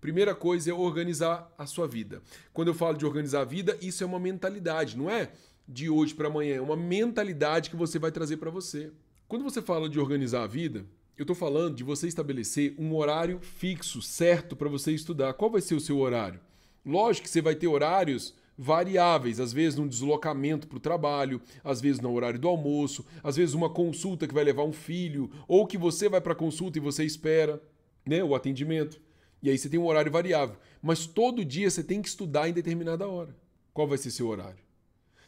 Primeira 0.00 0.34
coisa 0.34 0.70
é 0.70 0.74
organizar 0.74 1.52
a 1.56 1.66
sua 1.66 1.86
vida. 1.86 2.22
Quando 2.52 2.68
eu 2.68 2.74
falo 2.74 2.96
de 2.96 3.06
organizar 3.06 3.40
a 3.40 3.44
vida, 3.44 3.78
isso 3.80 4.02
é 4.02 4.06
uma 4.06 4.20
mentalidade, 4.20 4.96
não 4.96 5.10
é 5.10 5.30
de 5.68 5.90
hoje 5.90 6.14
para 6.14 6.28
amanhã, 6.28 6.56
é 6.56 6.60
uma 6.60 6.76
mentalidade 6.76 7.70
que 7.70 7.76
você 7.76 7.98
vai 7.98 8.12
trazer 8.12 8.36
para 8.36 8.50
você. 8.50 8.90
Quando 9.26 9.42
você 9.42 9.60
fala 9.60 9.88
de 9.88 9.98
organizar 9.98 10.44
a 10.44 10.46
vida, 10.46 10.86
eu 11.18 11.22
estou 11.22 11.34
falando 11.34 11.74
de 11.74 11.82
você 11.82 12.06
estabelecer 12.06 12.74
um 12.78 12.94
horário 12.94 13.40
fixo, 13.40 14.02
certo, 14.02 14.54
para 14.54 14.68
você 14.68 14.92
estudar. 14.92 15.32
Qual 15.34 15.50
vai 15.50 15.60
ser 15.60 15.74
o 15.74 15.80
seu 15.80 15.98
horário? 15.98 16.38
Lógico 16.84 17.24
que 17.24 17.30
você 17.30 17.40
vai 17.40 17.54
ter 17.54 17.66
horários 17.66 18.34
variáveis, 18.56 19.40
às 19.40 19.52
vezes 19.52 19.78
num 19.78 19.88
deslocamento 19.88 20.66
para 20.66 20.76
o 20.76 20.80
trabalho, 20.80 21.40
às 21.64 21.80
vezes 21.80 22.00
no 22.00 22.12
horário 22.12 22.38
do 22.38 22.48
almoço, 22.48 23.04
às 23.22 23.36
vezes 23.36 23.54
uma 23.54 23.68
consulta 23.68 24.26
que 24.26 24.34
vai 24.34 24.44
levar 24.44 24.64
um 24.64 24.72
filho, 24.72 25.30
ou 25.48 25.66
que 25.66 25.76
você 25.76 26.08
vai 26.08 26.20
para 26.20 26.34
consulta 26.34 26.78
e 26.78 26.80
você 26.80 27.04
espera 27.04 27.62
né, 28.04 28.22
o 28.22 28.34
atendimento. 28.34 29.00
E 29.42 29.50
aí 29.50 29.58
você 29.58 29.68
tem 29.68 29.78
um 29.78 29.86
horário 29.86 30.10
variável. 30.10 30.56
Mas 30.82 31.06
todo 31.06 31.44
dia 31.44 31.70
você 31.70 31.82
tem 31.82 32.00
que 32.02 32.08
estudar 32.08 32.48
em 32.48 32.52
determinada 32.52 33.06
hora. 33.06 33.36
Qual 33.72 33.86
vai 33.86 33.98
ser 33.98 34.10
seu 34.10 34.28
horário? 34.28 34.64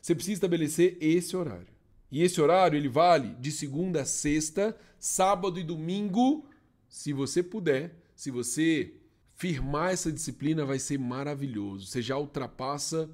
Você 0.01 0.15
precisa 0.15 0.35
estabelecer 0.35 0.97
esse 1.01 1.37
horário. 1.37 1.69
E 2.11 2.23
esse 2.23 2.41
horário 2.41 2.77
ele 2.77 2.89
vale 2.89 3.35
de 3.35 3.53
segunda 3.53 4.03
a 4.03 4.05
sexta, 4.05 4.77
sábado 4.99 5.61
e 5.61 5.65
domingo, 5.65 6.47
se 6.89 7.13
você 7.13 7.43
puder, 7.43 7.95
se 8.17 8.31
você 8.31 8.95
firmar 9.35 9.93
essa 9.93 10.11
disciplina, 10.11 10.65
vai 10.65 10.79
ser 10.79 10.99
maravilhoso. 10.99 11.87
Você 11.87 12.01
já 12.01 12.17
ultrapassa 12.17 13.09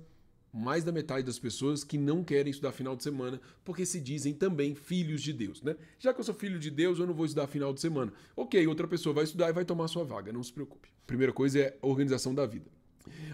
mais 0.55 0.85
da 0.85 0.93
metade 0.93 1.27
das 1.27 1.39
pessoas 1.39 1.83
que 1.83 1.99
não 1.99 2.23
querem 2.23 2.51
estudar 2.51 2.71
final 2.71 2.95
de 2.95 3.03
semana 3.03 3.41
porque 3.65 3.85
se 3.85 4.01
dizem 4.01 4.33
também 4.33 4.73
filhos 4.73 5.21
de 5.21 5.33
Deus, 5.33 5.61
né? 5.61 5.75
Já 5.99 6.15
que 6.15 6.21
eu 6.21 6.25
sou 6.25 6.35
filho 6.35 6.61
de 6.61 6.71
Deus, 6.71 7.01
eu 7.01 7.07
não 7.07 7.13
vou 7.13 7.27
estudar 7.27 7.49
final 7.49 7.75
de 7.75 7.81
semana. 7.81 8.13
Ok, 8.37 8.65
outra 8.69 8.87
pessoa 8.87 9.13
vai 9.13 9.25
estudar 9.25 9.49
e 9.49 9.53
vai 9.53 9.65
tomar 9.65 9.89
sua 9.89 10.05
vaga, 10.05 10.33
não 10.33 10.45
se 10.45 10.53
preocupe. 10.53 10.89
Primeira 11.07 11.33
coisa 11.33 11.59
é 11.59 11.79
a 11.83 11.87
organização 11.87 12.33
da 12.33 12.47
vida. 12.47 12.71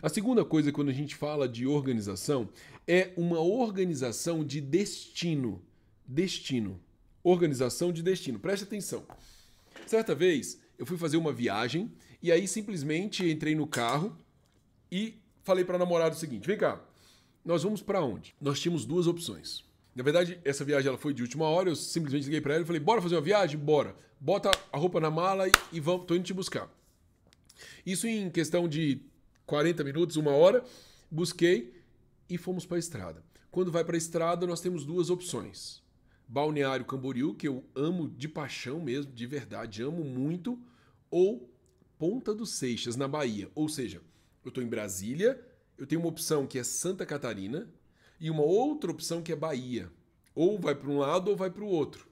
A 0.02 0.08
segunda 0.08 0.44
coisa, 0.46 0.72
quando 0.72 0.88
a 0.88 0.94
gente 0.94 1.14
fala 1.14 1.46
de 1.46 1.66
organização, 1.66 2.48
é 2.88 3.12
uma 3.16 3.38
organização 3.38 4.42
de 4.42 4.60
destino. 4.60 5.62
Destino. 6.06 6.80
Organização 7.22 7.92
de 7.92 8.02
destino. 8.02 8.38
Preste 8.38 8.64
atenção. 8.64 9.04
Certa 9.86 10.14
vez, 10.14 10.58
eu 10.78 10.86
fui 10.86 10.96
fazer 10.96 11.18
uma 11.18 11.32
viagem 11.32 11.92
e 12.22 12.32
aí 12.32 12.48
simplesmente 12.48 13.30
entrei 13.30 13.54
no 13.54 13.66
carro 13.66 14.16
e 14.90 15.20
falei 15.42 15.64
para 15.64 15.76
a 15.76 15.78
namorada 15.78 16.14
o 16.14 16.18
seguinte: 16.18 16.46
vem 16.46 16.56
cá, 16.56 16.82
nós 17.44 17.62
vamos 17.62 17.82
para 17.82 18.02
onde? 18.02 18.34
Nós 18.40 18.60
tínhamos 18.60 18.84
duas 18.84 19.06
opções. 19.06 19.64
Na 19.94 20.02
verdade, 20.02 20.40
essa 20.44 20.64
viagem 20.64 20.88
ela 20.88 20.98
foi 20.98 21.12
de 21.12 21.22
última 21.22 21.46
hora, 21.46 21.68
eu 21.68 21.76
simplesmente 21.76 22.24
liguei 22.24 22.40
para 22.40 22.54
ela 22.54 22.62
e 22.62 22.66
falei: 22.66 22.80
"Bora 22.80 23.02
fazer 23.02 23.16
uma 23.16 23.20
viagem? 23.20 23.58
Bora. 23.58 23.96
Bota 24.20 24.50
a 24.72 24.76
roupa 24.76 25.00
na 25.00 25.10
mala 25.10 25.48
e, 25.48 25.52
e 25.72 25.80
vamos, 25.80 26.06
tô 26.06 26.14
indo 26.14 26.24
te 26.24 26.34
buscar". 26.34 26.68
Isso 27.84 28.06
em 28.06 28.30
questão 28.30 28.68
de 28.68 29.02
40 29.46 29.82
minutos, 29.82 30.16
uma 30.16 30.30
hora, 30.30 30.64
busquei 31.10 31.74
e 32.28 32.38
fomos 32.38 32.64
para 32.64 32.76
a 32.76 32.78
estrada. 32.78 33.24
Quando 33.50 33.72
vai 33.72 33.84
para 33.84 33.96
a 33.96 33.98
estrada, 33.98 34.46
nós 34.46 34.60
temos 34.60 34.84
duas 34.84 35.10
opções. 35.10 35.82
Balneário 36.28 36.84
Camboriú, 36.84 37.34
que 37.34 37.48
eu 37.48 37.64
amo 37.74 38.08
de 38.08 38.28
paixão 38.28 38.80
mesmo, 38.80 39.12
de 39.12 39.26
verdade, 39.26 39.82
amo 39.82 40.04
muito, 40.04 40.56
ou 41.10 41.50
Ponta 41.98 42.32
dos 42.32 42.50
Seixas, 42.50 42.94
na 42.94 43.08
Bahia. 43.08 43.50
Ou 43.54 43.68
seja, 43.68 44.00
eu 44.44 44.50
estou 44.50 44.62
em 44.62 44.68
Brasília, 44.68 45.38
eu 45.80 45.86
tenho 45.86 46.02
uma 46.02 46.10
opção 46.10 46.46
que 46.46 46.58
é 46.58 46.62
Santa 46.62 47.06
Catarina 47.06 47.66
e 48.20 48.30
uma 48.30 48.42
outra 48.42 48.90
opção 48.90 49.22
que 49.22 49.32
é 49.32 49.36
Bahia. 49.36 49.90
Ou 50.34 50.58
vai 50.58 50.74
para 50.74 50.90
um 50.90 50.98
lado 50.98 51.28
ou 51.28 51.36
vai 51.36 51.50
para 51.50 51.64
o 51.64 51.68
outro. 51.68 52.06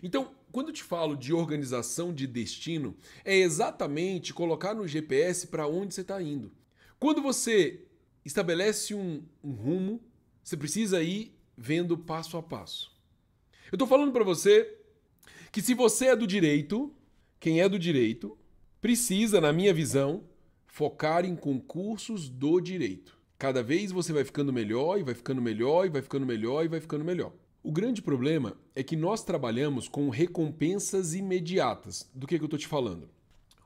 Então, 0.00 0.32
quando 0.52 0.68
eu 0.68 0.72
te 0.72 0.84
falo 0.84 1.16
de 1.16 1.32
organização 1.32 2.14
de 2.14 2.24
destino, 2.24 2.96
é 3.24 3.36
exatamente 3.36 4.32
colocar 4.32 4.74
no 4.74 4.86
GPS 4.86 5.48
para 5.48 5.66
onde 5.66 5.92
você 5.92 6.02
está 6.02 6.22
indo. 6.22 6.52
Quando 7.00 7.20
você 7.20 7.84
estabelece 8.24 8.94
um, 8.94 9.24
um, 9.42 9.50
rumo, 9.50 10.00
você 10.40 10.56
precisa 10.56 11.02
ir 11.02 11.34
vendo 11.58 11.98
passo 11.98 12.36
a 12.36 12.42
passo. 12.42 12.96
Eu 13.72 13.76
estou 13.76 13.88
falando 13.88 14.12
para 14.12 14.22
você 14.22 14.78
que 15.50 15.60
se 15.60 15.74
você 15.74 16.06
é 16.06 16.16
do 16.16 16.28
direito, 16.28 16.94
quem 17.40 17.60
é 17.60 17.68
do 17.68 17.78
direito, 17.78 18.38
precisa, 18.80 19.40
na 19.40 19.52
minha 19.52 19.74
visão, 19.74 20.22
focar 20.70 21.24
em 21.24 21.34
concursos 21.34 22.28
do 22.28 22.60
direito. 22.60 23.18
Cada 23.36 23.62
vez 23.62 23.90
você 23.90 24.12
vai 24.12 24.24
ficando 24.24 24.52
melhor 24.52 24.98
e 24.98 25.02
vai 25.02 25.14
ficando 25.14 25.42
melhor 25.42 25.86
e 25.86 25.90
vai 25.90 26.00
ficando 26.00 26.24
melhor 26.24 26.64
e 26.64 26.68
vai 26.68 26.80
ficando 26.80 27.04
melhor. 27.04 27.32
O 27.62 27.72
grande 27.72 28.00
problema 28.00 28.56
é 28.74 28.82
que 28.82 28.96
nós 28.96 29.24
trabalhamos 29.24 29.88
com 29.88 30.08
recompensas 30.08 31.12
imediatas. 31.14 32.08
Do 32.14 32.26
que, 32.26 32.38
que 32.38 32.44
eu 32.44 32.46
estou 32.46 32.58
te 32.58 32.68
falando? 32.68 33.10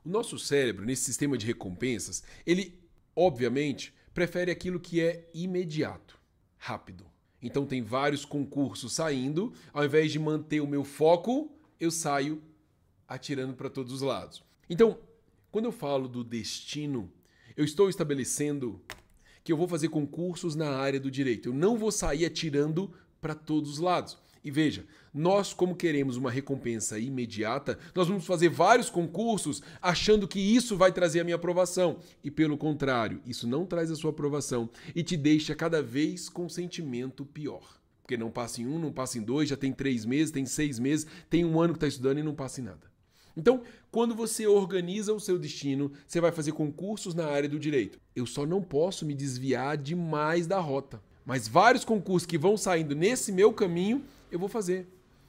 O 0.05 0.09
nosso 0.09 0.39
cérebro, 0.39 0.85
nesse 0.85 1.05
sistema 1.05 1.37
de 1.37 1.47
recompensas, 1.47 2.23
ele, 2.47 2.81
obviamente, 3.15 3.95
prefere 4.13 4.51
aquilo 4.51 4.81
que 4.81 5.01
é 5.01 5.29
imediato, 5.35 6.19
rápido. 6.57 7.05
Então 7.41 7.67
tem 7.67 7.83
vários 7.83 8.25
concursos 8.25 8.95
saindo, 8.95 9.53
ao 9.73 9.85
invés 9.85 10.11
de 10.11 10.19
manter 10.19 10.61
o 10.61 10.67
meu 10.67 10.85
foco, 10.85 11.51
eu 11.79 11.91
saio 11.91 12.43
atirando 13.07 13.55
para 13.55 13.69
todos 13.69 13.93
os 13.93 14.01
lados. 14.01 14.43
Então, 14.69 14.99
quando 15.55 15.67
eu 15.67 15.73
falo 15.73 16.09
do 16.09 16.25
destino, 16.25 17.09
eu 17.57 17.65
estou 17.65 17.89
estabelecendo 17.89 18.81
que 19.45 19.53
eu 19.53 19.57
vou 19.57 19.69
fazer 19.69 19.89
concursos 19.89 20.57
na 20.57 20.71
área 20.71 20.99
do 20.99 21.09
direito. 21.09 21.51
Eu 21.51 21.55
não 21.55 21.79
vou 21.79 21.93
sair 21.93 22.25
atirando 22.25 22.93
para 23.21 23.37
todos 23.37 23.71
os 23.71 23.79
lados. 23.79 24.19
E 24.43 24.51
veja, 24.51 24.85
nós, 25.15 25.53
como 25.53 25.77
queremos 25.77 26.17
uma 26.17 26.29
recompensa 26.29 26.99
imediata, 26.99 27.79
nós 27.95 28.09
vamos 28.09 28.27
fazer 28.27 28.49
vários 28.49 28.91
concursos 28.91 29.63
achando 29.81 30.27
que 30.27 30.41
isso 30.41 30.77
vai 30.77 30.91
trazer 30.91 31.21
a 31.21 31.25
minha 31.25 31.37
aprovação. 31.37 32.01
E 32.25 32.33
pelo 32.33 32.59
contrário, 32.59 33.23
isso 33.25 33.47
não 33.47 33.65
traz 33.65 33.93
a 33.93 33.95
sua 33.95 34.11
aprovação 34.11 34.69
e 34.93 35.05
te 35.05 35.17
deixa 35.17 35.55
cada 35.55 35.81
vez 35.81 36.29
com 36.29 36.47
um 36.47 36.49
sentimento 36.49 37.25
pior. 37.25 37.79
Porque 38.03 38.17
não 38.17 38.29
passa 38.29 38.61
em 38.61 38.67
um, 38.67 38.77
não 38.77 38.93
passa 38.93 39.19
em 39.19 39.23
dois, 39.23 39.51
já 39.51 39.57
tem 39.57 39.73
três 39.73 40.05
meses, 40.05 40.33
tem 40.33 40.47
seis 40.47 40.81
meses, 40.81 41.07
tem 41.31 41.45
um 41.45 41.61
ano 41.61 41.75
que 41.75 41.77
está 41.77 41.87
estudando 41.87 42.19
e 42.19 42.25
não 42.25 42.35
passa 42.35 42.61
em 42.61 42.65
nada. 42.65 42.94
Então, 43.37 43.63
quando 43.91 44.15
você 44.15 44.47
organiza 44.47 45.13
o 45.13 45.21
seu 45.21 45.39
destino, 45.39 45.93
você 46.07 46.21
vai 46.21 46.31
fazer 46.31 46.53
concursos 46.53 47.15
na 47.15 47.27
área 47.27 47.49
do 47.49 47.59
direito. 47.59 47.99
Eu 48.15 48.27
só 48.27 48.47
não 48.47 48.63
posso 48.63 49.05
me 49.05 49.15
desviar 49.15 49.77
demais 49.77 50.47
da 50.47 50.59
rota. 50.61 51.03
Mas 51.25 51.49
vários 51.49 51.85
concursos 51.85 52.27
que 52.27 52.39
vão 52.39 52.57
saindo 52.57 52.95
nesse 52.95 53.33
meu 53.33 53.53
caminho, 53.53 54.05
eu 54.31 54.39
vou 54.39 54.49
fazer. 54.49 54.87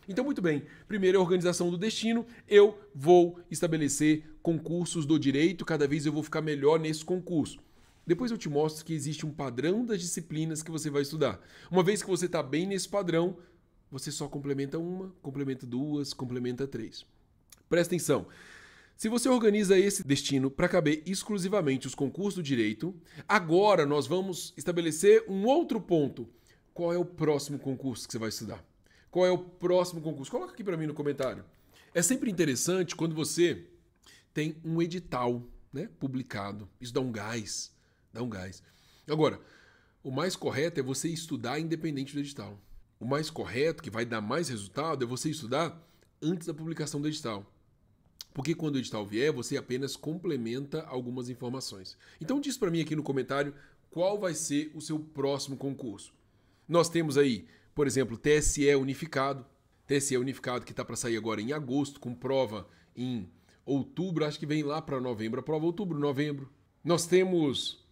Então, 0.08 0.24
muito 0.24 0.42
bem. 0.42 0.64
Primeiro, 0.88 1.18
a 1.18 1.22
organização 1.22 1.72
do 1.72 1.78
destino. 1.78 2.26
Eu 2.48 2.78
vou 2.94 3.40
estabelecer 3.50 4.24
concursos 4.42 5.06
do 5.06 5.18
direito, 5.18 5.66
cada 5.66 5.88
vez 5.88 6.06
eu 6.06 6.14
vou 6.14 6.22
ficar 6.22 6.42
melhor 6.42 6.80
nesse 6.80 7.04
concurso. 7.04 7.60
Depois 8.06 8.30
eu 8.30 8.38
te 8.38 8.48
mostro 8.48 8.86
que 8.86 8.94
existe 8.94 9.26
um 9.26 9.32
padrão 9.32 9.84
das 9.84 10.00
disciplinas 10.00 10.62
que 10.62 10.70
você 10.70 10.92
vai 10.92 11.02
estudar. 11.02 11.42
Uma 11.72 11.82
vez 11.82 12.04
que 12.04 12.10
você 12.10 12.28
está 12.28 12.44
bem 12.44 12.68
nesse 12.68 12.88
padrão, 12.88 13.38
você 13.90 14.12
só 14.12 14.28
complementa 14.28 14.78
uma, 14.78 15.12
complementa 15.24 15.66
duas, 15.66 16.14
complementa 16.14 16.68
três. 16.68 17.04
Presta 17.70 17.94
atenção. 17.94 18.28
Se 18.98 19.10
você 19.10 19.28
organiza 19.28 19.78
esse 19.78 20.08
destino 20.08 20.50
para 20.50 20.70
caber 20.70 21.04
exclusivamente 21.06 21.86
os 21.86 21.94
concursos 21.94 22.36
do 22.36 22.44
direito, 22.44 22.96
agora 23.28 23.86
nós 23.86 24.08
vamos 24.08 24.54
estabelecer 24.56 25.26
um 25.28 25.46
outro 25.46 25.82
ponto. 25.82 26.30
Qual 26.74 26.94
é 26.94 26.98
o 26.98 27.04
próximo 27.04 27.60
concurso 27.60 28.08
que 28.08 28.14
você 28.14 28.20
vai 28.20 28.30
estudar? 28.30 28.64
Qual 29.12 29.26
é 29.26 29.32
o 29.32 29.38
próximo 29.38 30.02
concurso? 30.02 30.32
Coloca 30.32 30.54
aqui 30.54 30.64
para 30.64 30.78
mim 30.78 30.88
no 30.88 30.94
comentário. 30.94 31.44
É 31.94 32.02
sempre 32.02 32.32
interessante 32.32 32.96
quando 32.96 33.14
você 33.16 33.66
tem 34.34 34.58
um 34.64 34.82
edital 34.82 35.42
né, 35.72 35.90
publicado. 36.00 36.70
Isso 36.80 36.94
dá 36.94 37.02
um 37.02 37.12
gás. 37.12 37.74
Dá 38.14 38.22
um 38.22 38.30
gás. 38.30 38.64
Agora, 39.08 39.40
o 40.04 40.12
mais 40.12 40.36
correto 40.36 40.80
é 40.80 40.84
você 40.84 41.10
estudar 41.10 41.60
independente 41.60 42.14
do 42.14 42.20
edital. 42.20 42.60
O 43.00 43.06
mais 43.06 43.30
correto, 43.30 43.84
que 43.84 43.90
vai 43.90 44.06
dar 44.06 44.22
mais 44.22 44.50
resultado, 44.50 45.04
é 45.04 45.08
você 45.08 45.30
estudar 45.30 45.82
antes 46.22 46.48
da 46.48 46.54
publicação 46.54 47.02
do 47.02 47.08
edital. 47.08 47.46
Porque 48.36 48.54
quando 48.54 48.76
o 48.76 48.80
edital 48.80 49.06
vier, 49.06 49.32
você 49.32 49.56
apenas 49.56 49.96
complementa 49.96 50.84
algumas 50.88 51.30
informações. 51.30 51.98
Então 52.20 52.42
diz 52.42 52.58
para 52.58 52.70
mim 52.70 52.82
aqui 52.82 52.94
no 52.94 53.02
comentário 53.02 53.56
qual 53.90 54.20
vai 54.20 54.34
ser 54.34 54.74
o 54.76 54.82
seu 54.82 55.00
próximo 55.00 55.56
concurso. 55.56 56.14
Nós 56.68 56.90
temos 56.90 57.18
aí, 57.18 57.48
por 57.74 57.88
exemplo, 57.88 58.18
TSE 58.18 58.76
unificado. 58.76 59.46
TSE 59.88 60.18
unificado 60.18 60.66
que 60.66 60.74
está 60.74 60.84
para 60.84 60.98
sair 60.98 61.16
agora 61.16 61.42
em 61.42 61.54
agosto, 61.54 61.98
com 61.98 62.14
prova 62.14 62.68
em 62.94 63.30
outubro, 63.66 64.26
acho 64.26 64.38
que 64.38 64.46
vem 64.46 64.64
lá 64.64 64.82
para 64.82 65.00
novembro, 65.00 65.40
a 65.40 65.44
prova 65.44 65.66
outubro, 65.66 65.98
novembro. 65.98 66.52
Nós 66.84 67.08
temos 67.08 67.85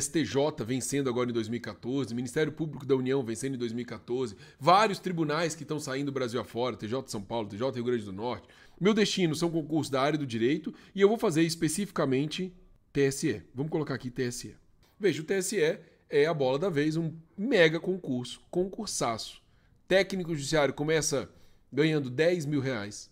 STJ 0.00 0.64
vencendo 0.64 1.08
agora 1.08 1.30
em 1.30 1.32
2014, 1.32 2.14
Ministério 2.14 2.52
Público 2.52 2.86
da 2.86 2.94
União 2.94 3.22
vencendo 3.22 3.54
em 3.54 3.58
2014, 3.58 4.36
vários 4.58 4.98
tribunais 4.98 5.54
que 5.54 5.62
estão 5.62 5.78
saindo 5.78 6.06
do 6.06 6.12
Brasil 6.12 6.40
afora, 6.40 6.76
TJ 6.76 7.04
São 7.06 7.22
Paulo, 7.22 7.48
TJ 7.48 7.70
Rio 7.72 7.84
Grande 7.84 8.04
do 8.04 8.12
Norte. 8.12 8.48
Meu 8.80 8.94
destino 8.94 9.34
são 9.34 9.50
concursos 9.50 9.90
da 9.90 10.00
área 10.00 10.18
do 10.18 10.26
direito 10.26 10.74
e 10.94 11.00
eu 11.00 11.08
vou 11.08 11.18
fazer 11.18 11.42
especificamente 11.42 12.52
TSE. 12.92 13.42
Vamos 13.54 13.70
colocar 13.70 13.94
aqui 13.94 14.10
TSE. 14.10 14.56
Veja, 14.98 15.22
o 15.22 15.24
TSE 15.24 15.78
é 16.08 16.26
a 16.26 16.34
bola 16.34 16.58
da 16.58 16.68
vez, 16.68 16.96
um 16.96 17.12
mega 17.36 17.80
concurso, 17.80 18.40
concursaço. 18.50 19.42
Técnico 19.88 20.34
judiciário 20.34 20.74
começa 20.74 21.28
ganhando 21.72 22.10
10 22.10 22.46
mil 22.46 22.60
reais. 22.60 23.10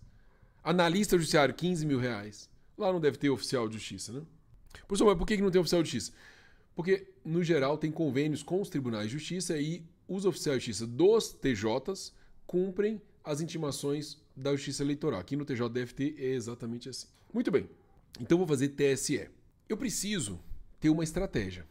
Analista 0.62 1.16
judiciário, 1.16 1.54
15 1.54 1.86
mil 1.86 1.98
reais. 1.98 2.48
Lá 2.76 2.92
não 2.92 3.00
deve 3.00 3.16
ter 3.16 3.30
oficial 3.30 3.68
de 3.68 3.74
justiça, 3.74 4.12
né? 4.12 4.22
Professor, 4.86 5.06
mas 5.06 5.18
por 5.18 5.26
que 5.26 5.36
não 5.38 5.50
tem 5.50 5.60
oficial 5.60 5.82
de 5.82 5.90
justiça? 5.90 6.12
Porque, 6.80 7.08
no 7.22 7.44
geral, 7.44 7.76
tem 7.76 7.92
convênios 7.92 8.42
com 8.42 8.58
os 8.58 8.70
tribunais 8.70 9.10
de 9.10 9.12
justiça 9.12 9.58
e 9.58 9.84
os 10.08 10.24
oficiais 10.24 10.62
de 10.62 10.68
justiça 10.68 10.86
dos 10.86 11.30
TJs 11.34 12.10
cumprem 12.46 13.02
as 13.22 13.42
intimações 13.42 14.16
da 14.34 14.52
justiça 14.52 14.82
eleitoral. 14.82 15.20
Aqui 15.20 15.36
no 15.36 15.44
TJDFT 15.44 16.14
é 16.16 16.28
exatamente 16.28 16.88
assim. 16.88 17.06
Muito 17.34 17.50
bem. 17.50 17.68
Então 18.18 18.38
vou 18.38 18.46
fazer 18.46 18.70
TSE. 18.70 19.28
Eu 19.68 19.76
preciso 19.76 20.40
ter 20.80 20.88
uma 20.88 21.04
estratégia. 21.04 21.66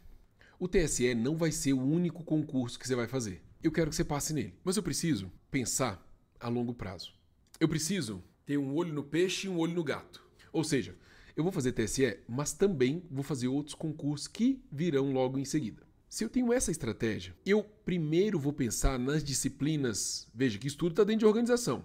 O 0.60 0.68
TSE 0.68 1.12
não 1.16 1.36
vai 1.36 1.50
ser 1.50 1.72
o 1.72 1.82
único 1.82 2.22
concurso 2.22 2.78
que 2.78 2.86
você 2.86 2.94
vai 2.94 3.08
fazer. 3.08 3.42
Eu 3.60 3.72
quero 3.72 3.90
que 3.90 3.96
você 3.96 4.04
passe 4.04 4.32
nele. 4.32 4.54
Mas 4.62 4.76
eu 4.76 4.82
preciso 4.84 5.28
pensar 5.50 6.00
a 6.38 6.48
longo 6.48 6.72
prazo. 6.72 7.12
Eu 7.58 7.68
preciso 7.68 8.22
ter 8.46 8.58
um 8.58 8.76
olho 8.76 8.94
no 8.94 9.02
peixe 9.02 9.48
e 9.48 9.50
um 9.50 9.58
olho 9.58 9.74
no 9.74 9.82
gato. 9.82 10.24
Ou 10.52 10.62
seja, 10.62 10.94
eu 11.40 11.44
vou 11.44 11.52
fazer 11.52 11.72
TSE, 11.72 12.18
mas 12.28 12.52
também 12.52 13.02
vou 13.10 13.24
fazer 13.24 13.48
outros 13.48 13.74
concursos 13.74 14.28
que 14.28 14.62
virão 14.70 15.12
logo 15.12 15.38
em 15.38 15.44
seguida. 15.44 15.82
Se 16.08 16.24
eu 16.24 16.28
tenho 16.28 16.52
essa 16.52 16.70
estratégia, 16.70 17.34
eu 17.46 17.62
primeiro 17.84 18.38
vou 18.38 18.52
pensar 18.52 18.98
nas 18.98 19.22
disciplinas. 19.22 20.28
Veja 20.34 20.58
que 20.58 20.66
estudo 20.66 20.92
está 20.92 21.04
dentro 21.04 21.20
de 21.20 21.26
organização. 21.26 21.84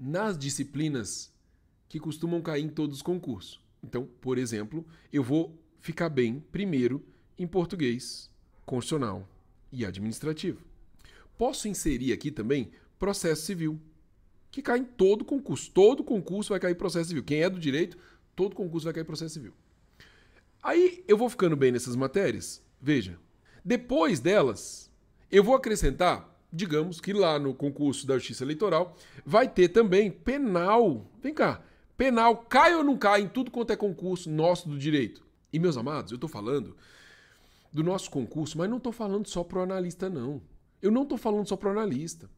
Nas 0.00 0.38
disciplinas 0.38 1.32
que 1.88 2.00
costumam 2.00 2.42
cair 2.42 2.64
em 2.64 2.68
todos 2.68 2.96
os 2.96 3.02
concursos. 3.02 3.60
Então, 3.82 4.08
por 4.20 4.38
exemplo, 4.38 4.86
eu 5.12 5.22
vou 5.22 5.56
ficar 5.80 6.08
bem 6.08 6.42
primeiro 6.50 7.04
em 7.38 7.46
português 7.46 8.30
constitucional 8.64 9.28
e 9.72 9.84
administrativo. 9.84 10.60
Posso 11.36 11.68
inserir 11.68 12.12
aqui 12.12 12.30
também 12.30 12.70
processo 12.98 13.42
civil, 13.42 13.80
que 14.50 14.60
cai 14.62 14.78
em 14.78 14.84
todo 14.84 15.24
concurso. 15.24 15.70
Todo 15.70 16.02
concurso 16.02 16.50
vai 16.50 16.60
cair 16.60 16.74
processo 16.74 17.08
civil. 17.08 17.22
Quem 17.22 17.42
é 17.42 17.50
do 17.50 17.60
direito, 17.60 17.96
todo 18.38 18.54
concurso 18.54 18.84
vai 18.84 18.94
cair 18.94 19.02
processo 19.02 19.34
civil. 19.34 19.52
Aí 20.62 21.02
eu 21.08 21.18
vou 21.18 21.28
ficando 21.28 21.56
bem 21.56 21.72
nessas 21.72 21.96
matérias. 21.96 22.62
Veja, 22.80 23.18
depois 23.64 24.20
delas, 24.20 24.88
eu 25.28 25.42
vou 25.42 25.56
acrescentar, 25.56 26.32
digamos 26.52 27.00
que 27.00 27.12
lá 27.12 27.36
no 27.36 27.52
concurso 27.52 28.06
da 28.06 28.14
Justiça 28.14 28.44
Eleitoral, 28.44 28.96
vai 29.26 29.48
ter 29.48 29.70
também 29.70 30.08
penal. 30.08 31.04
Vem 31.20 31.34
cá, 31.34 31.60
penal 31.96 32.36
cai 32.36 32.76
ou 32.76 32.84
não 32.84 32.96
cai 32.96 33.22
em 33.22 33.28
tudo 33.28 33.50
quanto 33.50 33.72
é 33.72 33.76
concurso 33.76 34.30
nosso 34.30 34.68
do 34.68 34.78
direito? 34.78 35.26
E 35.52 35.58
meus 35.58 35.76
amados, 35.76 36.12
eu 36.12 36.16
estou 36.16 36.30
falando 36.30 36.76
do 37.72 37.82
nosso 37.82 38.08
concurso, 38.08 38.56
mas 38.56 38.70
não 38.70 38.76
estou 38.76 38.92
falando 38.92 39.26
só 39.26 39.42
para 39.42 39.58
o 39.58 39.62
analista, 39.62 40.08
não. 40.08 40.40
Eu 40.80 40.92
não 40.92 41.02
estou 41.02 41.18
falando 41.18 41.48
só 41.48 41.56
para 41.56 41.70
o 41.70 41.72
analista. 41.72 42.30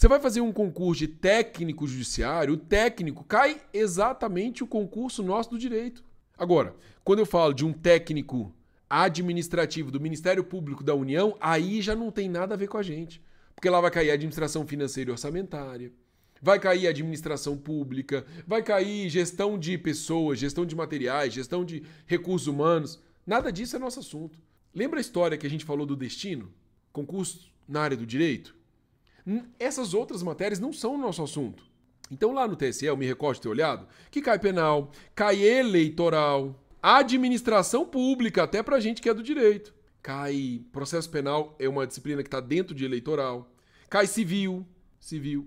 Você 0.00 0.08
vai 0.08 0.18
fazer 0.18 0.40
um 0.40 0.50
concurso 0.50 1.00
de 1.00 1.08
técnico 1.08 1.86
judiciário, 1.86 2.54
o 2.54 2.56
técnico 2.56 3.22
cai 3.22 3.60
exatamente 3.70 4.64
o 4.64 4.66
concurso 4.66 5.22
nosso 5.22 5.50
do 5.50 5.58
direito. 5.58 6.02
Agora, 6.38 6.74
quando 7.04 7.18
eu 7.18 7.26
falo 7.26 7.52
de 7.52 7.66
um 7.66 7.72
técnico 7.74 8.50
administrativo 8.88 9.90
do 9.90 10.00
Ministério 10.00 10.42
Público 10.42 10.82
da 10.82 10.94
União, 10.94 11.36
aí 11.38 11.82
já 11.82 11.94
não 11.94 12.10
tem 12.10 12.30
nada 12.30 12.54
a 12.54 12.56
ver 12.56 12.66
com 12.66 12.78
a 12.78 12.82
gente. 12.82 13.22
Porque 13.54 13.68
lá 13.68 13.78
vai 13.78 13.90
cair 13.90 14.10
a 14.10 14.14
administração 14.14 14.66
financeira 14.66 15.10
e 15.10 15.12
orçamentária, 15.12 15.92
vai 16.40 16.58
cair 16.58 16.86
a 16.86 16.90
administração 16.90 17.58
pública, 17.58 18.24
vai 18.46 18.62
cair 18.62 19.06
gestão 19.10 19.58
de 19.58 19.76
pessoas, 19.76 20.38
gestão 20.38 20.64
de 20.64 20.74
materiais, 20.74 21.34
gestão 21.34 21.62
de 21.62 21.82
recursos 22.06 22.48
humanos. 22.48 23.02
Nada 23.26 23.52
disso 23.52 23.76
é 23.76 23.78
nosso 23.78 24.00
assunto. 24.00 24.38
Lembra 24.74 24.98
a 24.98 25.02
história 25.02 25.36
que 25.36 25.46
a 25.46 25.50
gente 25.50 25.66
falou 25.66 25.84
do 25.84 25.94
destino? 25.94 26.50
Concurso 26.90 27.52
na 27.68 27.82
área 27.82 27.98
do 27.98 28.06
direito? 28.06 28.58
Essas 29.58 29.94
outras 29.94 30.22
matérias 30.22 30.58
não 30.58 30.72
são 30.72 30.94
o 30.94 30.98
nosso 30.98 31.22
assunto. 31.22 31.64
Então 32.10 32.32
lá 32.32 32.48
no 32.48 32.56
TSE, 32.56 32.86
eu 32.86 32.96
me 32.96 33.06
recordo 33.06 33.36
de 33.36 33.42
ter 33.42 33.48
olhado, 33.48 33.86
que 34.10 34.20
cai 34.20 34.38
penal, 34.38 34.90
cai 35.14 35.42
eleitoral, 35.42 36.58
administração 36.82 37.86
pública, 37.86 38.42
até 38.42 38.62
pra 38.62 38.80
gente 38.80 39.00
que 39.00 39.08
é 39.08 39.14
do 39.14 39.22
direito. 39.22 39.72
Cai 40.02 40.62
processo 40.72 41.08
penal, 41.08 41.54
é 41.58 41.68
uma 41.68 41.86
disciplina 41.86 42.22
que 42.22 42.28
está 42.28 42.40
dentro 42.40 42.74
de 42.74 42.84
eleitoral. 42.84 43.52
Cai 43.88 44.06
civil, 44.06 44.66
civil. 44.98 45.46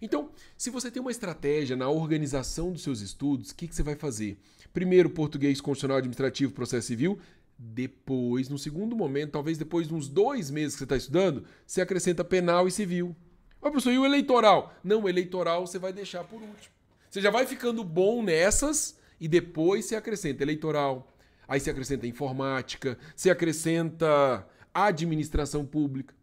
Então, 0.00 0.30
se 0.56 0.70
você 0.70 0.90
tem 0.90 1.00
uma 1.00 1.10
estratégia 1.10 1.76
na 1.76 1.88
organização 1.88 2.72
dos 2.72 2.82
seus 2.82 3.00
estudos, 3.00 3.50
o 3.50 3.54
que, 3.54 3.68
que 3.68 3.74
você 3.74 3.82
vai 3.82 3.94
fazer? 3.94 4.38
Primeiro, 4.72 5.08
português 5.08 5.60
constitucional 5.60 5.98
administrativo, 5.98 6.52
processo 6.52 6.88
civil. 6.88 7.18
Depois, 7.58 8.48
no 8.48 8.58
segundo 8.58 8.94
momento, 8.94 9.32
talvez 9.32 9.56
depois 9.56 9.88
de 9.88 9.94
uns 9.94 10.08
dois 10.08 10.50
meses 10.50 10.74
que 10.74 10.78
você 10.78 10.84
está 10.84 10.96
estudando, 10.96 11.44
você 11.66 11.80
acrescenta 11.80 12.22
penal 12.22 12.68
e 12.68 12.70
civil. 12.70 13.16
Ó, 13.62 13.70
professor, 13.70 13.92
e 13.92 13.98
o 13.98 14.04
eleitoral? 14.04 14.74
Não, 14.84 15.02
o 15.02 15.08
eleitoral 15.08 15.66
você 15.66 15.78
vai 15.78 15.92
deixar 15.92 16.24
por 16.24 16.40
último. 16.40 16.74
Você 17.08 17.20
já 17.20 17.30
vai 17.30 17.46
ficando 17.46 17.82
bom 17.82 18.22
nessas 18.22 18.98
e 19.18 19.26
depois 19.26 19.86
você 19.86 19.96
acrescenta 19.96 20.42
eleitoral. 20.42 21.16
Aí 21.48 21.58
você 21.58 21.70
acrescenta 21.70 22.06
informática, 22.06 22.98
você 23.14 23.30
acrescenta 23.30 24.46
administração 24.74 25.64
pública. 25.64 26.14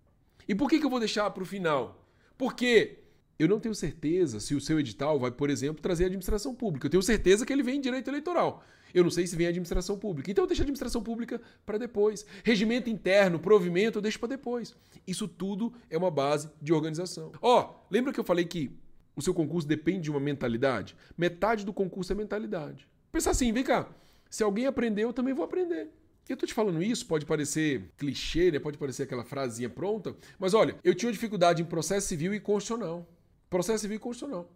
E 0.47 0.53
por 0.53 0.69
que, 0.69 0.79
que 0.79 0.85
eu 0.85 0.89
vou 0.89 0.99
deixar 0.99 1.29
para 1.31 1.41
o 1.41 1.45
final? 1.45 2.07
Porque 2.37 2.99
eu 3.39 3.47
não 3.47 3.59
tenho 3.59 3.73
certeza 3.73 4.39
se 4.39 4.53
o 4.53 4.61
seu 4.61 4.79
edital 4.79 5.19
vai, 5.19 5.31
por 5.31 5.49
exemplo, 5.49 5.81
trazer 5.81 6.05
administração 6.05 6.53
pública. 6.53 6.85
Eu 6.85 6.91
tenho 6.91 7.03
certeza 7.03 7.45
que 7.45 7.51
ele 7.51 7.63
vem 7.63 7.77
em 7.77 7.81
direito 7.81 8.09
eleitoral. 8.09 8.63
Eu 8.93 9.03
não 9.03 9.12
sei 9.12 9.25
se 9.25 9.35
vem 9.35 9.47
administração 9.47 9.97
pública. 9.97 10.29
Então 10.29 10.43
eu 10.43 10.47
deixo 10.47 10.62
a 10.62 10.63
administração 10.63 11.01
pública 11.01 11.41
para 11.65 11.77
depois. 11.77 12.25
Regimento 12.43 12.89
interno, 12.89 13.39
provimento, 13.39 13.97
eu 13.97 14.01
deixo 14.01 14.19
para 14.19 14.29
depois. 14.29 14.75
Isso 15.07 15.27
tudo 15.27 15.74
é 15.89 15.98
uma 15.98 16.11
base 16.11 16.50
de 16.61 16.72
organização. 16.72 17.31
Ó, 17.41 17.61
oh, 17.61 17.87
lembra 17.89 18.13
que 18.13 18.20
eu 18.20 18.24
falei 18.24 18.46
que 18.46 18.72
o 19.15 19.22
seu 19.22 19.33
concurso 19.33 19.68
depende 19.68 20.01
de 20.01 20.11
uma 20.11 20.20
mentalidade? 20.20 20.96
Metade 21.18 21.65
do 21.65 21.74
concurso 21.74 22.11
é 22.11 22.15
mentalidade. 22.15 22.87
Pensar 23.11 23.31
assim, 23.31 23.51
vem 23.51 23.63
cá. 23.63 23.87
Se 24.29 24.44
alguém 24.44 24.65
aprendeu, 24.65 25.09
eu 25.09 25.13
também 25.13 25.33
vou 25.33 25.46
aprender. 25.46 25.89
Eu 26.27 26.37
tô 26.37 26.46
te 26.46 26.53
falando 26.53 26.81
isso, 26.81 27.05
pode 27.05 27.25
parecer 27.25 27.91
clichê, 27.98 28.50
né? 28.50 28.57
Pode 28.57 28.77
parecer 28.77 29.03
aquela 29.03 29.25
frasinha 29.25 29.70
pronta, 29.70 30.15
mas 30.39 30.53
olha, 30.53 30.75
eu 30.83 30.96
tinha 30.96 31.11
dificuldade 31.11 31.61
em 31.61 31.65
processo 31.65 32.07
civil 32.07 32.33
e 32.33 32.39
constitucional. 32.39 33.05
Processo 33.50 33.81
civil 33.81 33.98
e 33.98 34.00
constitucional. 34.00 34.50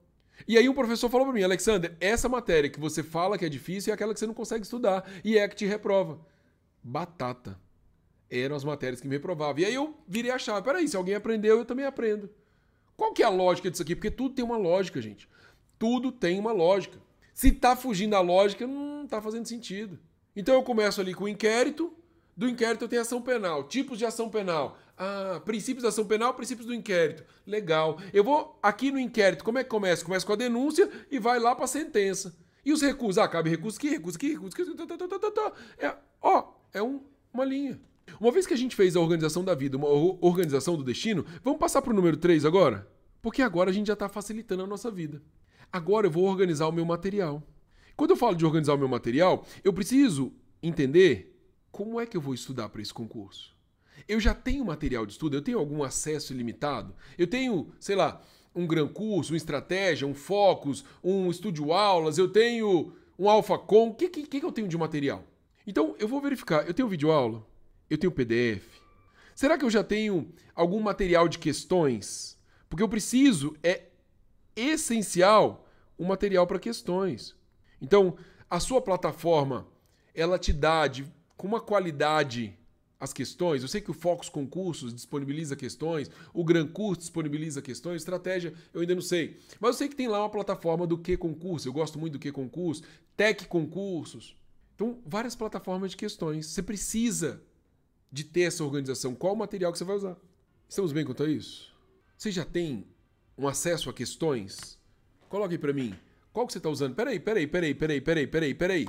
E 0.45 0.58
aí 0.58 0.67
um 0.67 0.73
professor 0.73 1.10
falou 1.10 1.26
para 1.28 1.34
mim, 1.34 1.43
Alexander, 1.43 1.95
essa 2.00 2.28
matéria 2.28 2.69
que 2.69 2.80
você 2.80 3.02
fala 3.02 3.38
que 3.38 3.45
é 3.45 3.50
difícil 3.50 3.91
é 3.91 3.93
aquela 3.93 4.13
que 4.13 4.19
você 4.19 4.28
não 4.28 4.34
consegue 4.34 4.63
estudar 4.63 5.10
e 5.23 5.38
é 5.38 5.43
a 5.43 5.50
que 5.50 5.56
te 5.56 5.65
reprova. 5.65 6.19
Batata. 6.84 7.60
Eram 8.30 8.56
as 8.56 8.63
matérias 8.63 9.00
que 9.00 9.08
me 9.08 9.15
reprovavam. 9.15 9.62
E 9.62 9.65
aí 9.65 9.73
eu 9.73 9.95
virei 10.08 10.32
a 10.32 10.38
chave. 10.38 10.62
Peraí, 10.62 10.88
se 10.88 10.97
alguém 10.97 11.15
aprendeu, 11.15 11.58
eu 11.58 11.65
também 11.65 11.86
aprendo. 11.86 12.30
Qual 12.97 13.13
que 13.13 13.23
é 13.23 13.26
a 13.26 13.30
lógica 13.30 13.71
disso 13.71 13.84
aqui? 13.84 13.95
Porque 13.95 14.12
tudo 14.12 14.36
tem 14.36 14.43
uma 14.43 14.58
lógica, 14.58 15.02
gente. 15.02 15.30
Tudo 15.80 16.12
tem 16.12 16.39
uma 16.39 16.52
lógica. 16.52 17.00
Se 17.34 17.52
tá 17.52 17.76
fugindo 17.76 18.12
da 18.12 18.21
lógica, 18.21 18.65
não 18.65 19.08
tá 19.08 19.21
fazendo 19.21 19.47
sentido. 19.47 20.00
Então 20.36 20.56
eu 20.56 20.63
começo 20.63 21.00
ali 21.00 21.13
com 21.13 21.26
o 21.26 21.28
inquérito, 21.28 21.93
do 22.38 22.47
inquérito 22.47 22.88
tenho 22.88 23.02
ação 23.02 23.19
penal, 23.19 23.63
tipos 23.63 23.97
de 23.97 24.06
ação 24.06 24.30
penal. 24.30 24.78
Ah, 24.95 25.41
princípios 25.43 25.82
da 25.82 25.89
ação 25.89 26.06
penal, 26.06 26.36
princípios 26.36 26.67
do 26.67 26.73
inquérito. 26.73 27.23
Legal. 27.45 28.00
Eu 28.13 28.23
vou 28.23 28.60
aqui 28.62 28.91
no 28.91 29.00
inquérito, 29.00 29.43
como 29.43 29.58
é 29.58 29.63
que 29.63 29.69
começa? 29.69 30.06
Começa 30.06 30.26
com 30.26 30.34
a 30.34 30.36
denúncia 30.36 30.88
e 31.10 31.17
vai 31.17 31.39
lá 31.39 31.56
para 31.56 31.65
a 31.65 31.67
sentença. 31.67 32.38
E 32.63 32.71
os 32.71 32.82
recursos? 32.82 33.17
Ah, 33.17 33.28
cabe 33.28 33.50
recurso 33.50 33.80
aqui, 33.80 33.89
recurso 33.89 34.17
aqui, 34.17 34.34
recurso 34.34 34.62
aqui. 34.62 34.76
Tá, 34.76 34.86
tá, 34.86 35.19
tá, 35.19 35.32
tá, 35.32 35.54
é, 35.80 35.95
ó, 36.21 36.54
é 36.73 36.84
um, 36.84 37.02
uma 37.34 37.43
linha. 37.43 37.82
Uma 38.19 38.32
vez 38.32 38.45
que 38.45 38.54
a 38.54 38.58
gente 38.58 38.76
fez 38.76 38.95
a 38.95 39.00
organização 39.00 39.43
da 39.43 39.56
vida, 39.56 39.76
uma 39.76 39.88
organização 39.88 40.78
do 40.78 40.84
destino, 40.84 41.26
vamos 41.43 41.60
passar 41.60 41.82
para 41.82 41.91
o 41.91 41.95
número 41.95 42.17
3 42.17 42.45
agora? 42.45 42.88
Porque 43.21 43.41
agora 43.41 43.71
a 43.71 43.73
gente 43.73 43.88
já 43.88 43.93
está 43.93 44.08
facilitando 44.08 44.63
a 44.63 44.67
nossa 44.67 44.91
vida. 44.91 45.21
Agora 45.71 46.08
eu 46.08 46.12
vou 46.12 46.26
organizar 46.26 46.67
o 46.67 46.71
meu 46.71 46.86
material. 46.86 47.41
Quando 47.95 48.12
eu 48.12 48.15
falo 48.15 48.36
de 48.36 48.45
organizar 48.45 48.76
o 48.76 48.78
meu 48.78 48.88
material, 48.88 49.43
eu 49.63 49.73
preciso 49.73 50.32
entender 50.62 51.37
como 51.77 52.01
é 52.01 52.07
que 52.07 52.17
eu 52.17 52.21
vou 52.21 52.33
estudar 52.33 52.69
para 52.69 52.81
esse 52.81 52.91
concurso. 52.91 53.55
Eu 54.07 54.19
já 54.19 54.33
tenho 54.33 54.65
material 54.65 55.05
de 55.05 55.11
estudo, 55.11 55.37
eu 55.37 55.43
tenho 55.43 55.59
algum 55.59 55.83
acesso 55.83 56.33
ilimitado, 56.33 56.95
eu 57.19 57.27
tenho, 57.27 57.71
sei 57.79 57.95
lá, 57.95 58.19
um 58.55 58.65
gran 58.65 58.87
curso, 58.87 59.31
uma 59.31 59.37
estratégia, 59.37 60.07
um 60.07 60.13
focus, 60.15 60.83
um 61.03 61.29
estúdio 61.29 61.71
aulas, 61.71 62.17
eu 62.17 62.27
tenho 62.27 62.93
um 63.17 63.29
AlphaCon, 63.29 63.89
o 63.89 63.93
que, 63.93 64.09
que, 64.09 64.25
que 64.25 64.43
eu 64.43 64.51
tenho 64.51 64.67
de 64.67 64.75
material? 64.75 65.23
Então 65.67 65.95
eu 65.99 66.07
vou 66.07 66.19
verificar, 66.19 66.67
eu 66.67 66.73
tenho 66.73 66.87
vídeo 66.87 67.11
aula, 67.11 67.45
eu 67.87 67.97
tenho 67.99 68.11
PDF. 68.11 68.65
Será 69.35 69.55
que 69.55 69.63
eu 69.63 69.69
já 69.69 69.83
tenho 69.83 70.33
algum 70.55 70.79
material 70.79 71.27
de 71.29 71.37
questões? 71.37 72.39
Porque 72.67 72.81
eu 72.81 72.89
preciso, 72.89 73.55
é 73.61 73.83
essencial, 74.55 75.69
um 75.99 76.05
material 76.05 76.47
para 76.47 76.57
questões. 76.57 77.35
Então, 77.79 78.17
a 78.49 78.59
sua 78.59 78.81
plataforma, 78.81 79.67
ela 80.15 80.39
te 80.39 80.51
dá 80.51 80.87
de, 80.87 81.05
com 81.38 81.47
uma 81.47 81.62
qualidade 81.62 82.58
as 83.00 83.13
questões. 83.13 83.62
Eu 83.62 83.67
sei 83.67 83.80
que 83.80 83.91
o 83.91 83.93
Focus 83.93 84.28
Concursos 84.28 84.93
disponibiliza 84.93 85.56
questões, 85.56 86.10
o 86.34 86.43
Gran 86.43 86.67
Curso 86.67 87.02
disponibiliza 87.02 87.62
questões, 87.62 88.02
estratégia 88.02 88.54
eu 88.73 88.82
ainda 88.82 88.95
não 88.95 89.02
sei. 89.02 89.39
Mas 89.60 89.69
eu 89.69 89.78
sei 89.78 89.88
que 89.88 89.95
tem 89.95 90.08
lá 90.08 90.19
uma 90.19 90.30
plataforma 90.30 90.88
do 90.88 90.97
que 90.97 91.15
concurso, 91.15 91.67
eu 91.67 91.73
gosto 91.73 92.00
muito 92.00 92.13
do 92.13 92.19
que 92.19 92.32
concurso, 92.32 92.84
Tech 93.15 93.47
Concursos. 93.47 94.36
Então, 94.76 95.00
várias 95.06 95.36
plataformas 95.36 95.91
de 95.91 95.97
questões. 95.97 96.45
Você 96.47 96.62
precisa 96.62 97.41
de 98.12 98.23
ter 98.23 98.41
essa 98.41 98.63
organização. 98.63 99.15
Qual 99.15 99.34
o 99.34 99.38
material 99.38 99.71
que 99.71 99.78
você 99.78 99.84
vai 99.84 99.95
usar? 99.95 100.15
Estamos 100.69 100.91
bem 100.91 101.04
quanto 101.04 101.23
a 101.23 101.30
isso? 101.30 101.73
Você 102.15 102.32
já 102.32 102.45
tem 102.45 102.86
um 103.36 103.47
acesso 103.47 103.89
a 103.89 103.93
questões? 103.93 104.78
Coloque 105.30 105.58
para 105.58 105.73
mim. 105.73 105.95
Qual 106.32 106.45
que 106.45 106.54
você 106.54 106.60
está 106.60 106.69
usando? 106.69 106.93
Peraí, 106.93 107.19
peraí, 107.19 107.47
peraí, 107.47 107.73
peraí, 107.73 108.02
peraí, 108.02 108.28
peraí, 108.28 108.54
peraí. 108.54 108.88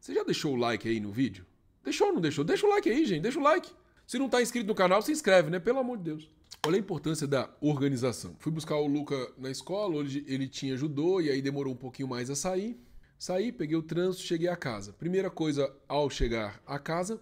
Você 0.00 0.14
já 0.14 0.22
deixou 0.24 0.54
o 0.54 0.56
like 0.56 0.88
aí 0.88 1.00
no 1.00 1.12
vídeo? 1.12 1.44
Deixou 1.86 2.08
ou 2.08 2.14
não 2.14 2.20
deixou? 2.20 2.44
Deixa 2.44 2.66
o 2.66 2.70
like 2.70 2.90
aí, 2.90 3.06
gente. 3.06 3.22
Deixa 3.22 3.38
o 3.38 3.42
like. 3.42 3.70
Se 4.08 4.18
não 4.18 4.26
está 4.26 4.42
inscrito 4.42 4.66
no 4.66 4.74
canal, 4.74 5.00
se 5.00 5.12
inscreve, 5.12 5.50
né? 5.50 5.60
Pelo 5.60 5.78
amor 5.78 5.98
de 5.98 6.02
Deus. 6.02 6.28
Olha 6.66 6.74
a 6.74 6.80
importância 6.80 7.28
da 7.28 7.48
organização. 7.60 8.34
Fui 8.40 8.50
buscar 8.50 8.74
o 8.74 8.88
Luca 8.88 9.14
na 9.38 9.52
escola, 9.52 9.94
hoje 9.94 10.24
ele 10.26 10.48
tinha 10.48 10.76
judô 10.76 11.20
e 11.20 11.30
aí 11.30 11.40
demorou 11.40 11.72
um 11.72 11.76
pouquinho 11.76 12.08
mais 12.08 12.28
a 12.28 12.34
sair. 12.34 12.76
Saí, 13.16 13.52
peguei 13.52 13.76
o 13.76 13.84
trânsito, 13.84 14.24
cheguei 14.24 14.48
a 14.48 14.56
casa. 14.56 14.92
Primeira 14.94 15.30
coisa 15.30 15.72
ao 15.86 16.10
chegar 16.10 16.60
a 16.66 16.76
casa 16.76 17.20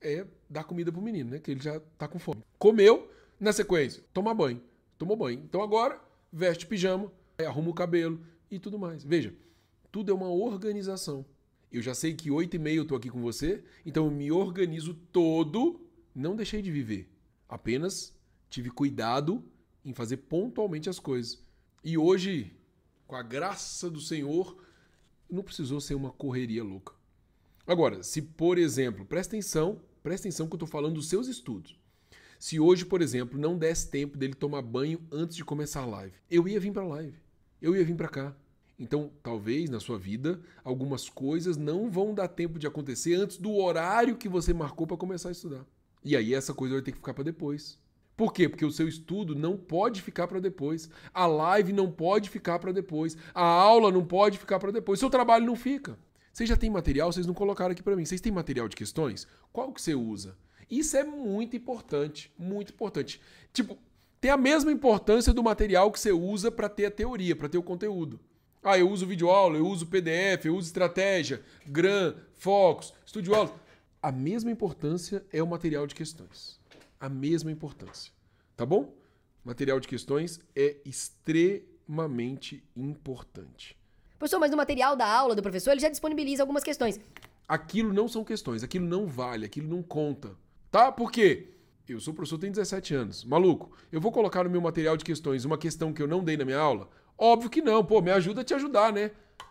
é 0.00 0.26
dar 0.50 0.64
comida 0.64 0.90
pro 0.90 1.00
menino, 1.00 1.30
né? 1.30 1.38
Que 1.38 1.52
ele 1.52 1.62
já 1.62 1.78
tá 1.96 2.08
com 2.08 2.18
fome. 2.18 2.42
Comeu, 2.58 3.08
na 3.38 3.52
sequência, 3.52 4.02
tomar 4.12 4.34
banho. 4.34 4.60
Tomou 4.98 5.16
banho. 5.16 5.40
Então 5.44 5.62
agora, 5.62 6.00
veste 6.32 6.66
pijama, 6.66 7.10
arruma 7.38 7.70
o 7.70 7.74
cabelo 7.74 8.20
e 8.50 8.58
tudo 8.58 8.80
mais. 8.80 9.04
Veja, 9.04 9.32
tudo 9.92 10.10
é 10.10 10.14
uma 10.14 10.28
organização. 10.28 11.24
Eu 11.72 11.80
já 11.80 11.94
sei 11.94 12.12
que 12.12 12.30
8 12.30 12.54
e 12.54 12.58
meia 12.58 12.76
eu 12.76 12.84
tô 12.84 12.94
aqui 12.94 13.08
com 13.08 13.22
você, 13.22 13.64
então 13.86 14.04
eu 14.04 14.10
me 14.10 14.30
organizo 14.30 14.92
todo, 15.10 15.80
não 16.14 16.36
deixei 16.36 16.60
de 16.60 16.70
viver. 16.70 17.10
Apenas 17.48 18.14
tive 18.50 18.68
cuidado 18.68 19.42
em 19.82 19.94
fazer 19.94 20.18
pontualmente 20.18 20.90
as 20.90 20.98
coisas. 20.98 21.42
E 21.82 21.96
hoje, 21.96 22.54
com 23.06 23.16
a 23.16 23.22
graça 23.22 23.88
do 23.88 24.00
Senhor, 24.00 24.62
não 25.30 25.42
precisou 25.42 25.80
ser 25.80 25.94
uma 25.94 26.10
correria 26.10 26.62
louca. 26.62 26.92
Agora, 27.66 28.02
se 28.02 28.20
por 28.20 28.58
exemplo, 28.58 29.06
presta 29.06 29.34
atenção, 29.34 29.80
presta 30.02 30.28
atenção 30.28 30.46
que 30.46 30.52
eu 30.52 30.56
estou 30.56 30.68
falando 30.68 30.96
dos 30.96 31.08
seus 31.08 31.26
estudos. 31.26 31.80
Se 32.38 32.60
hoje, 32.60 32.84
por 32.84 33.00
exemplo, 33.00 33.40
não 33.40 33.56
desse 33.56 33.88
tempo 33.88 34.18
dele 34.18 34.34
tomar 34.34 34.60
banho 34.60 35.00
antes 35.10 35.36
de 35.36 35.44
começar 35.44 35.82
a 35.82 35.86
live, 35.86 36.16
eu 36.30 36.46
ia 36.46 36.60
vir 36.60 36.72
para 36.72 36.82
a 36.82 36.88
live. 36.88 37.16
Eu 37.62 37.74
ia 37.74 37.84
vir 37.84 37.96
para 37.96 38.08
cá. 38.08 38.36
Então, 38.82 39.12
talvez 39.22 39.70
na 39.70 39.78
sua 39.78 39.96
vida, 39.96 40.40
algumas 40.64 41.08
coisas 41.08 41.56
não 41.56 41.88
vão 41.88 42.12
dar 42.12 42.26
tempo 42.26 42.58
de 42.58 42.66
acontecer 42.66 43.14
antes 43.14 43.36
do 43.36 43.54
horário 43.54 44.16
que 44.16 44.28
você 44.28 44.52
marcou 44.52 44.88
para 44.88 44.96
começar 44.96 45.28
a 45.28 45.32
estudar. 45.32 45.64
E 46.04 46.16
aí 46.16 46.34
essa 46.34 46.52
coisa 46.52 46.74
vai 46.74 46.82
ter 46.82 46.90
que 46.90 46.98
ficar 46.98 47.14
para 47.14 47.22
depois. 47.22 47.78
Por 48.16 48.32
quê? 48.32 48.48
Porque 48.48 48.64
o 48.64 48.72
seu 48.72 48.88
estudo 48.88 49.36
não 49.36 49.56
pode 49.56 50.02
ficar 50.02 50.26
para 50.26 50.40
depois. 50.40 50.90
A 51.14 51.26
live 51.26 51.72
não 51.72 51.92
pode 51.92 52.28
ficar 52.28 52.58
para 52.58 52.72
depois. 52.72 53.16
A 53.32 53.44
aula 53.44 53.92
não 53.92 54.04
pode 54.04 54.36
ficar 54.36 54.58
para 54.58 54.72
depois. 54.72 54.98
Seu 54.98 55.08
trabalho 55.08 55.46
não 55.46 55.54
fica. 55.54 55.96
Vocês 56.32 56.48
já 56.48 56.56
têm 56.56 56.68
material, 56.68 57.12
vocês 57.12 57.26
não 57.26 57.34
colocaram 57.34 57.70
aqui 57.70 57.84
para 57.84 57.94
mim. 57.94 58.04
Vocês 58.04 58.20
têm 58.20 58.32
material 58.32 58.66
de 58.66 58.74
questões? 58.74 59.28
Qual 59.52 59.72
que 59.72 59.80
você 59.80 59.94
usa? 59.94 60.36
Isso 60.68 60.96
é 60.96 61.04
muito 61.04 61.54
importante, 61.54 62.32
muito 62.36 62.72
importante. 62.72 63.20
Tipo, 63.52 63.78
tem 64.20 64.32
a 64.32 64.36
mesma 64.36 64.72
importância 64.72 65.32
do 65.32 65.42
material 65.42 65.92
que 65.92 66.00
você 66.00 66.10
usa 66.10 66.50
para 66.50 66.68
ter 66.68 66.86
a 66.86 66.90
teoria, 66.90 67.36
para 67.36 67.48
ter 67.48 67.58
o 67.58 67.62
conteúdo. 67.62 68.18
Ah, 68.64 68.78
eu 68.78 68.88
uso 68.88 69.04
videoaula, 69.04 69.58
eu 69.58 69.66
uso 69.66 69.88
PDF, 69.88 70.44
eu 70.44 70.54
uso 70.54 70.68
estratégia, 70.68 71.42
GRAM, 71.66 72.14
Focus, 72.34 72.94
Studio 73.04 73.34
Aula. 73.34 73.52
A 74.00 74.12
mesma 74.12 74.52
importância 74.52 75.24
é 75.32 75.42
o 75.42 75.46
material 75.48 75.84
de 75.84 75.96
questões. 75.96 76.60
A 77.00 77.08
mesma 77.08 77.50
importância. 77.50 78.12
Tá 78.56 78.64
bom? 78.64 78.94
Material 79.44 79.80
de 79.80 79.88
questões 79.88 80.38
é 80.54 80.76
extremamente 80.84 82.62
importante. 82.76 83.76
Professor, 84.16 84.38
mas 84.38 84.52
no 84.52 84.56
material 84.56 84.94
da 84.94 85.12
aula 85.12 85.34
do 85.34 85.42
professor 85.42 85.72
ele 85.72 85.80
já 85.80 85.88
disponibiliza 85.88 86.44
algumas 86.44 86.62
questões. 86.62 87.00
Aquilo 87.48 87.92
não 87.92 88.06
são 88.06 88.22
questões, 88.22 88.62
aquilo 88.62 88.86
não 88.86 89.08
vale, 89.08 89.44
aquilo 89.44 89.66
não 89.68 89.82
conta. 89.82 90.36
Tá? 90.70 90.92
Por 90.92 91.10
quê? 91.10 91.48
Eu 91.88 91.98
sou 91.98 92.14
professor, 92.14 92.38
tenho 92.38 92.52
17 92.52 92.94
anos. 92.94 93.24
Maluco, 93.24 93.76
eu 93.90 94.00
vou 94.00 94.12
colocar 94.12 94.44
no 94.44 94.50
meu 94.50 94.60
material 94.60 94.96
de 94.96 95.04
questões 95.04 95.44
uma 95.44 95.58
questão 95.58 95.92
que 95.92 96.00
eu 96.00 96.06
não 96.06 96.22
dei 96.22 96.36
na 96.36 96.44
minha 96.44 96.60
aula? 96.60 96.88
Óbvio 97.16 97.50
que 97.50 97.62
não. 97.62 97.84
Pô, 97.84 98.00
me 98.00 98.10
ajuda 98.10 98.40
a 98.40 98.44
te 98.44 98.54
ajudar, 98.54 98.92
né? 98.92 99.10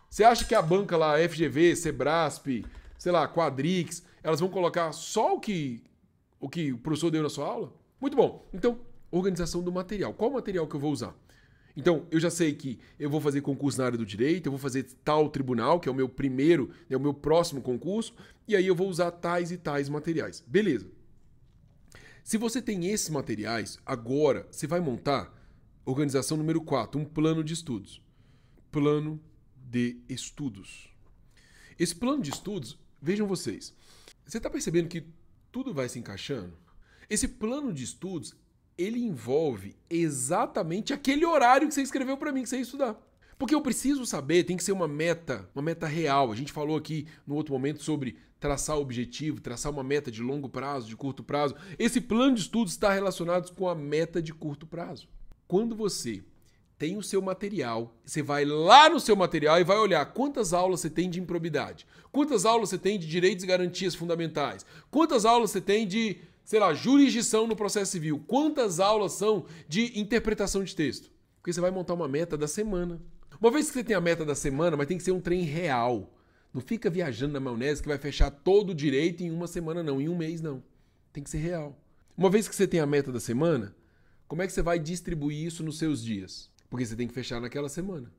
Você 0.10 0.24
acha 0.24 0.45
que 0.45 0.54
a 0.54 0.62
banca 0.62 0.97
lá, 0.97 1.17
FGV, 1.17 1.76
Sebrasp, 1.76 2.65
sei 2.97 3.12
lá, 3.12 3.28
Quadrix, 3.28 4.04
elas 4.21 4.39
vão 4.39 4.50
colocar 4.50 4.91
só 4.91 5.36
o 5.36 5.39
que 5.39 5.84
o 6.39 6.50
que 6.50 6.74
o 6.74 6.78
professor 6.78 7.12
deu 7.12 7.21
na 7.21 7.30
sua 7.30 7.45
aula? 7.45 7.71
Muito 8.00 8.17
bom. 8.17 8.50
Então, 8.52 8.80
organização 9.12 9.62
do 9.62 9.71
material. 9.71 10.13
Qual 10.13 10.32
material 10.32 10.67
que 10.67 10.76
eu 10.76 10.80
vou 10.80 10.91
usar? 10.91 11.15
Então, 11.78 12.06
eu 12.12 12.19
já 12.19 12.30
sei 12.30 12.54
que 12.54 12.80
eu 13.00 13.10
vou 13.10 13.21
fazer 13.21 13.41
concurso 13.41 13.78
na 13.78 13.86
área 13.86 13.97
do 13.97 14.06
direito, 14.06 14.47
eu 14.47 14.52
vou 14.52 14.60
fazer 14.60 14.84
tal 15.04 15.30
tribunal, 15.30 15.80
que 15.80 15.88
é 15.88 15.91
o 15.91 15.95
meu 15.95 16.10
primeiro, 16.10 16.71
é 16.89 16.97
o 16.97 17.00
meu 17.00 17.13
próximo 17.13 17.62
concurso, 17.62 18.13
e 18.47 18.56
aí 18.56 18.67
eu 18.67 18.76
vou 18.76 18.89
usar 18.89 19.12
tais 19.12 19.52
e 19.52 19.58
tais 19.58 19.88
materiais. 19.88 20.43
Beleza. 20.45 20.88
Se 22.24 22.38
você 22.38 22.62
tem 22.62 22.88
esses 22.88 23.10
materiais, 23.10 23.80
agora 23.86 24.47
você 24.52 24.67
vai 24.67 24.80
montar 24.80 25.34
organização 25.85 26.37
número 26.37 26.61
4, 26.61 26.99
um 26.99 27.05
plano 27.05 27.43
de 27.43 27.53
estudos. 27.53 28.01
Plano 28.71 29.21
de 29.55 30.01
estudos. 30.07 30.89
Esse 31.77 31.95
plano 31.95 32.21
de 32.21 32.29
estudos, 32.29 32.77
vejam 33.01 33.27
vocês, 33.27 33.73
você 34.25 34.37
está 34.37 34.49
percebendo 34.49 34.87
que 34.87 35.05
tudo 35.51 35.73
vai 35.73 35.89
se 35.89 35.99
encaixando? 35.99 36.57
Esse 37.09 37.27
plano 37.27 37.73
de 37.73 37.83
estudos 37.83 38.35
ele 38.77 38.99
envolve 38.99 39.75
exatamente 39.89 40.93
aquele 40.93 41.25
horário 41.25 41.67
que 41.67 41.73
você 41.73 41.81
escreveu 41.81 42.17
para 42.17 42.31
mim 42.31 42.43
que 42.43 42.49
você 42.49 42.57
ia 42.57 42.61
estudar. 42.61 42.99
Porque 43.37 43.55
eu 43.55 43.61
preciso 43.61 44.05
saber, 44.05 44.43
tem 44.43 44.55
que 44.55 44.63
ser 44.63 44.71
uma 44.71 44.87
meta, 44.87 45.49
uma 45.55 45.61
meta 45.63 45.87
real. 45.87 46.31
A 46.31 46.35
gente 46.35 46.51
falou 46.51 46.77
aqui 46.77 47.07
no 47.25 47.35
outro 47.35 47.53
momento 47.53 47.81
sobre 47.81 48.15
traçar 48.39 48.77
objetivo, 48.77 49.41
traçar 49.41 49.71
uma 49.71 49.83
meta 49.83 50.11
de 50.11 50.21
longo 50.21 50.47
prazo, 50.47 50.87
de 50.87 50.95
curto 50.95 51.23
prazo. 51.23 51.55
Esse 51.77 51.99
plano 51.99 52.35
de 52.35 52.41
estudos 52.41 52.73
está 52.73 52.93
relacionado 52.93 53.53
com 53.55 53.67
a 53.67 53.75
meta 53.75 54.21
de 54.21 54.33
curto 54.33 54.67
prazo. 54.67 55.09
Quando 55.51 55.75
você 55.75 56.23
tem 56.77 56.95
o 56.95 57.03
seu 57.03 57.21
material, 57.21 57.93
você 58.05 58.23
vai 58.23 58.45
lá 58.45 58.89
no 58.89 59.01
seu 59.01 59.17
material 59.17 59.59
e 59.59 59.65
vai 59.65 59.77
olhar 59.77 60.05
quantas 60.13 60.53
aulas 60.53 60.79
você 60.79 60.89
tem 60.89 61.09
de 61.09 61.19
improbidade, 61.19 61.85
quantas 62.09 62.45
aulas 62.45 62.69
você 62.69 62.77
tem 62.77 62.97
de 62.97 63.05
direitos 63.05 63.43
e 63.43 63.47
garantias 63.47 63.93
fundamentais, 63.93 64.65
quantas 64.89 65.25
aulas 65.25 65.51
você 65.51 65.59
tem 65.59 65.85
de 65.85 66.19
sei 66.45 66.57
lá, 66.57 66.73
jurisdição 66.73 67.47
no 67.47 67.55
processo 67.57 67.91
civil. 67.91 68.23
Quantas 68.25 68.79
aulas 68.79 69.11
são 69.11 69.45
de 69.67 69.99
interpretação 69.99 70.63
de 70.63 70.73
texto? 70.73 71.11
Porque 71.41 71.51
você 71.51 71.59
vai 71.59 71.69
montar 71.69 71.95
uma 71.95 72.07
meta 72.07 72.37
da 72.37 72.47
semana. 72.47 73.01
Uma 73.37 73.51
vez 73.51 73.67
que 73.67 73.73
você 73.73 73.83
tem 73.83 73.97
a 73.97 73.99
meta 73.99 74.23
da 74.23 74.35
semana, 74.35 74.77
mas 74.77 74.87
tem 74.87 74.97
que 74.97 75.03
ser 75.03 75.11
um 75.11 75.19
trem 75.19 75.41
real. 75.41 76.13
Não 76.53 76.61
fica 76.61 76.89
viajando 76.89 77.33
na 77.33 77.41
maionese 77.41 77.81
que 77.81 77.89
vai 77.89 77.97
fechar 77.97 78.31
todo 78.31 78.69
o 78.69 78.73
direito 78.73 79.21
em 79.21 79.29
uma 79.29 79.47
semana, 79.47 79.83
não, 79.83 79.99
em 79.99 80.07
um 80.07 80.15
mês, 80.15 80.39
não. 80.39 80.63
Tem 81.11 81.21
que 81.21 81.29
ser 81.29 81.39
real. 81.39 81.77
Uma 82.17 82.29
vez 82.29 82.47
que 82.47 82.55
você 82.55 82.65
tem 82.65 82.79
a 82.79 82.85
meta 82.85 83.11
da 83.11 83.19
semana, 83.19 83.75
como 84.31 84.41
é 84.41 84.47
que 84.47 84.53
você 84.53 84.61
vai 84.61 84.79
distribuir 84.79 85.45
isso 85.45 85.61
nos 85.61 85.77
seus 85.77 86.01
dias? 86.01 86.49
Porque 86.69 86.85
você 86.85 86.95
tem 86.95 87.05
que 87.05 87.13
fechar 87.13 87.41
naquela 87.41 87.67
semana. 87.67 88.09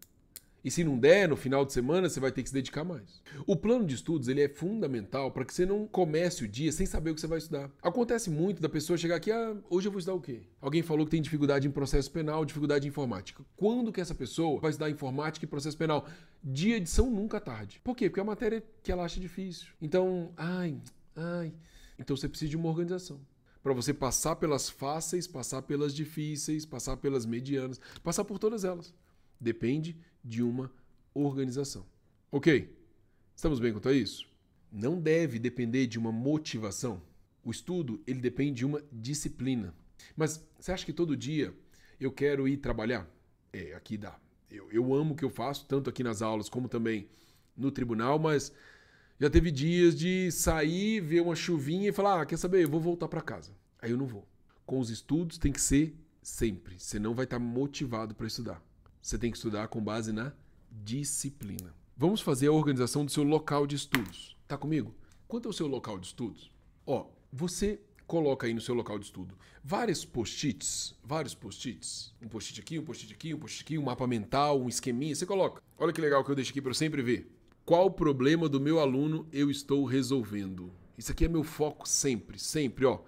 E 0.62 0.70
se 0.70 0.84
não 0.84 0.98
der, 0.98 1.26
no 1.26 1.36
final 1.36 1.64
de 1.64 1.72
semana, 1.72 2.06
você 2.06 2.20
vai 2.20 2.30
ter 2.30 2.42
que 2.42 2.50
se 2.50 2.54
dedicar 2.54 2.84
mais. 2.84 3.22
O 3.46 3.56
plano 3.56 3.86
de 3.86 3.94
estudos 3.94 4.28
ele 4.28 4.42
é 4.42 4.48
fundamental 4.50 5.30
para 5.30 5.42
que 5.42 5.54
você 5.54 5.64
não 5.64 5.86
comece 5.86 6.44
o 6.44 6.48
dia 6.48 6.70
sem 6.70 6.84
saber 6.84 7.12
o 7.12 7.14
que 7.14 7.20
você 7.22 7.26
vai 7.26 7.38
estudar. 7.38 7.70
Acontece 7.80 8.28
muito 8.28 8.60
da 8.60 8.68
pessoa 8.68 8.98
chegar 8.98 9.16
aqui, 9.16 9.32
ah, 9.32 9.56
hoje 9.70 9.88
eu 9.88 9.90
vou 9.90 10.00
estudar 10.00 10.14
o 10.14 10.20
quê? 10.20 10.42
Alguém 10.60 10.82
falou 10.82 11.06
que 11.06 11.12
tem 11.12 11.22
dificuldade 11.22 11.66
em 11.66 11.70
processo 11.70 12.10
penal, 12.10 12.44
dificuldade 12.44 12.86
em 12.86 12.90
informática. 12.90 13.42
Quando 13.56 13.90
que 13.90 14.02
essa 14.02 14.14
pessoa 14.14 14.60
vai 14.60 14.68
estudar 14.68 14.90
informática 14.90 15.46
e 15.46 15.48
processo 15.48 15.78
penal? 15.78 16.06
Dia 16.44 16.78
de 16.78 16.90
São 16.90 17.10
nunca 17.10 17.40
tarde. 17.40 17.80
Por 17.82 17.96
quê? 17.96 18.10
Porque 18.10 18.20
é 18.20 18.22
uma 18.22 18.32
matéria 18.32 18.62
que 18.82 18.92
ela 18.92 19.02
acha 19.02 19.18
difícil. 19.18 19.68
Então, 19.80 20.30
ai, 20.36 20.76
ai. 21.16 21.54
Então 21.98 22.14
você 22.14 22.28
precisa 22.28 22.50
de 22.50 22.56
uma 22.58 22.68
organização 22.68 23.18
para 23.62 23.72
você 23.72 23.94
passar 23.94 24.36
pelas 24.36 24.68
fáceis, 24.68 25.26
passar 25.26 25.62
pelas 25.62 25.94
difíceis, 25.94 26.66
passar 26.66 26.96
pelas 26.96 27.24
medianas, 27.24 27.80
passar 28.02 28.24
por 28.24 28.38
todas 28.38 28.64
elas. 28.64 28.92
Depende 29.40 29.96
de 30.24 30.42
uma 30.42 30.70
organização. 31.14 31.86
Ok? 32.30 32.76
Estamos 33.36 33.60
bem 33.60 33.72
quanto 33.72 33.88
a 33.88 33.92
isso? 33.92 34.26
Não 34.70 35.00
deve 35.00 35.38
depender 35.38 35.86
de 35.86 35.98
uma 35.98 36.10
motivação. 36.10 37.02
O 37.44 37.50
estudo, 37.50 38.02
ele 38.06 38.20
depende 38.20 38.58
de 38.58 38.66
uma 38.66 38.82
disciplina. 38.90 39.74
Mas 40.16 40.44
você 40.58 40.72
acha 40.72 40.86
que 40.86 40.92
todo 40.92 41.16
dia 41.16 41.54
eu 42.00 42.10
quero 42.10 42.48
ir 42.48 42.56
trabalhar? 42.56 43.08
É, 43.52 43.74
aqui 43.74 43.96
dá. 43.96 44.18
Eu, 44.50 44.70
eu 44.70 44.94
amo 44.94 45.14
o 45.14 45.16
que 45.16 45.24
eu 45.24 45.30
faço, 45.30 45.66
tanto 45.66 45.88
aqui 45.88 46.02
nas 46.02 46.22
aulas 46.22 46.48
como 46.48 46.68
também 46.68 47.08
no 47.56 47.70
tribunal, 47.70 48.18
mas 48.18 48.52
já 49.22 49.30
teve 49.30 49.52
dias 49.52 49.94
de 49.94 50.32
sair, 50.32 50.98
ver 50.98 51.20
uma 51.20 51.36
chuvinha 51.36 51.90
e 51.90 51.92
falar: 51.92 52.20
ah, 52.20 52.26
quer 52.26 52.36
saber? 52.36 52.64
Eu 52.64 52.68
vou 52.68 52.80
voltar 52.80 53.06
para 53.06 53.20
casa. 53.20 53.52
Aí 53.80 53.92
eu 53.92 53.96
não 53.96 54.04
vou. 54.04 54.26
Com 54.66 54.80
os 54.80 54.90
estudos 54.90 55.38
tem 55.38 55.52
que 55.52 55.60
ser 55.60 55.96
sempre. 56.20 56.74
Você 56.76 56.98
não 56.98 57.14
vai 57.14 57.22
estar 57.22 57.38
motivado 57.38 58.16
para 58.16 58.26
estudar. 58.26 58.60
Você 59.00 59.16
tem 59.16 59.30
que 59.30 59.36
estudar 59.36 59.68
com 59.68 59.80
base 59.80 60.10
na 60.12 60.32
disciplina. 60.72 61.72
Vamos 61.96 62.20
fazer 62.20 62.48
a 62.48 62.52
organização 62.52 63.04
do 63.04 63.12
seu 63.12 63.22
local 63.22 63.64
de 63.64 63.76
estudos. 63.76 64.36
Tá 64.48 64.58
comigo? 64.58 64.92
Quanto 65.28 65.46
é 65.46 65.50
o 65.50 65.54
seu 65.54 65.68
local 65.68 66.00
de 66.00 66.08
estudos? 66.08 66.50
Ó, 66.84 67.06
você 67.32 67.78
coloca 68.08 68.48
aí 68.48 68.52
no 68.52 68.60
seu 68.60 68.74
local 68.74 68.98
de 68.98 69.04
estudo 69.04 69.38
vários 69.62 70.04
post-its, 70.04 70.96
vários 71.04 71.32
post-its, 71.32 72.12
um 72.20 72.26
post-it 72.26 72.60
aqui, 72.60 72.76
um 72.76 72.84
post-it 72.84 73.14
aqui, 73.14 73.32
um 73.32 73.38
post-it 73.38 73.62
aqui, 73.62 73.78
um 73.78 73.84
mapa 73.84 74.04
mental, 74.04 74.60
um 74.60 74.68
esqueminha, 74.68 75.14
você 75.14 75.24
coloca. 75.24 75.62
Olha 75.78 75.92
que 75.92 76.00
legal 76.00 76.24
que 76.24 76.30
eu 76.32 76.34
deixo 76.34 76.50
aqui 76.50 76.60
para 76.60 76.74
sempre 76.74 77.02
ver. 77.02 77.30
Qual 77.64 77.90
problema 77.90 78.48
do 78.48 78.60
meu 78.60 78.80
aluno 78.80 79.26
eu 79.32 79.48
estou 79.48 79.84
resolvendo? 79.84 80.72
Isso 80.98 81.12
aqui 81.12 81.26
é 81.26 81.28
meu 81.28 81.44
foco 81.44 81.88
sempre, 81.88 82.36
sempre, 82.36 82.84
ó. 82.84 83.00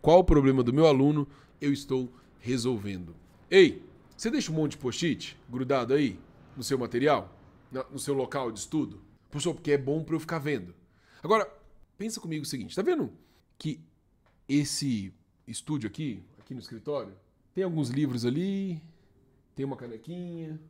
Qual 0.00 0.22
problema 0.22 0.62
do 0.62 0.72
meu 0.72 0.86
aluno 0.86 1.26
eu 1.60 1.72
estou 1.72 2.12
resolvendo? 2.38 3.16
Ei, 3.50 3.82
você 4.16 4.30
deixa 4.30 4.52
um 4.52 4.54
monte 4.54 4.72
de 4.72 4.78
post-it 4.78 5.36
grudado 5.50 5.92
aí 5.92 6.20
no 6.56 6.62
seu 6.62 6.78
material, 6.78 7.36
no 7.90 7.98
seu 7.98 8.14
local 8.14 8.52
de 8.52 8.60
estudo? 8.60 9.00
Professor, 9.28 9.54
porque 9.54 9.72
é 9.72 9.78
bom 9.78 10.04
para 10.04 10.14
eu 10.14 10.20
ficar 10.20 10.38
vendo. 10.38 10.72
Agora, 11.20 11.52
pensa 11.98 12.20
comigo 12.20 12.44
o 12.44 12.48
seguinte, 12.48 12.76
tá 12.76 12.82
vendo 12.82 13.12
que 13.58 13.80
esse 14.48 15.12
estúdio 15.48 15.88
aqui, 15.88 16.22
aqui 16.38 16.54
no 16.54 16.60
escritório, 16.60 17.12
tem 17.52 17.64
alguns 17.64 17.90
livros 17.90 18.24
ali, 18.24 18.80
tem 19.56 19.66
uma 19.66 19.76
canequinha, 19.76 20.60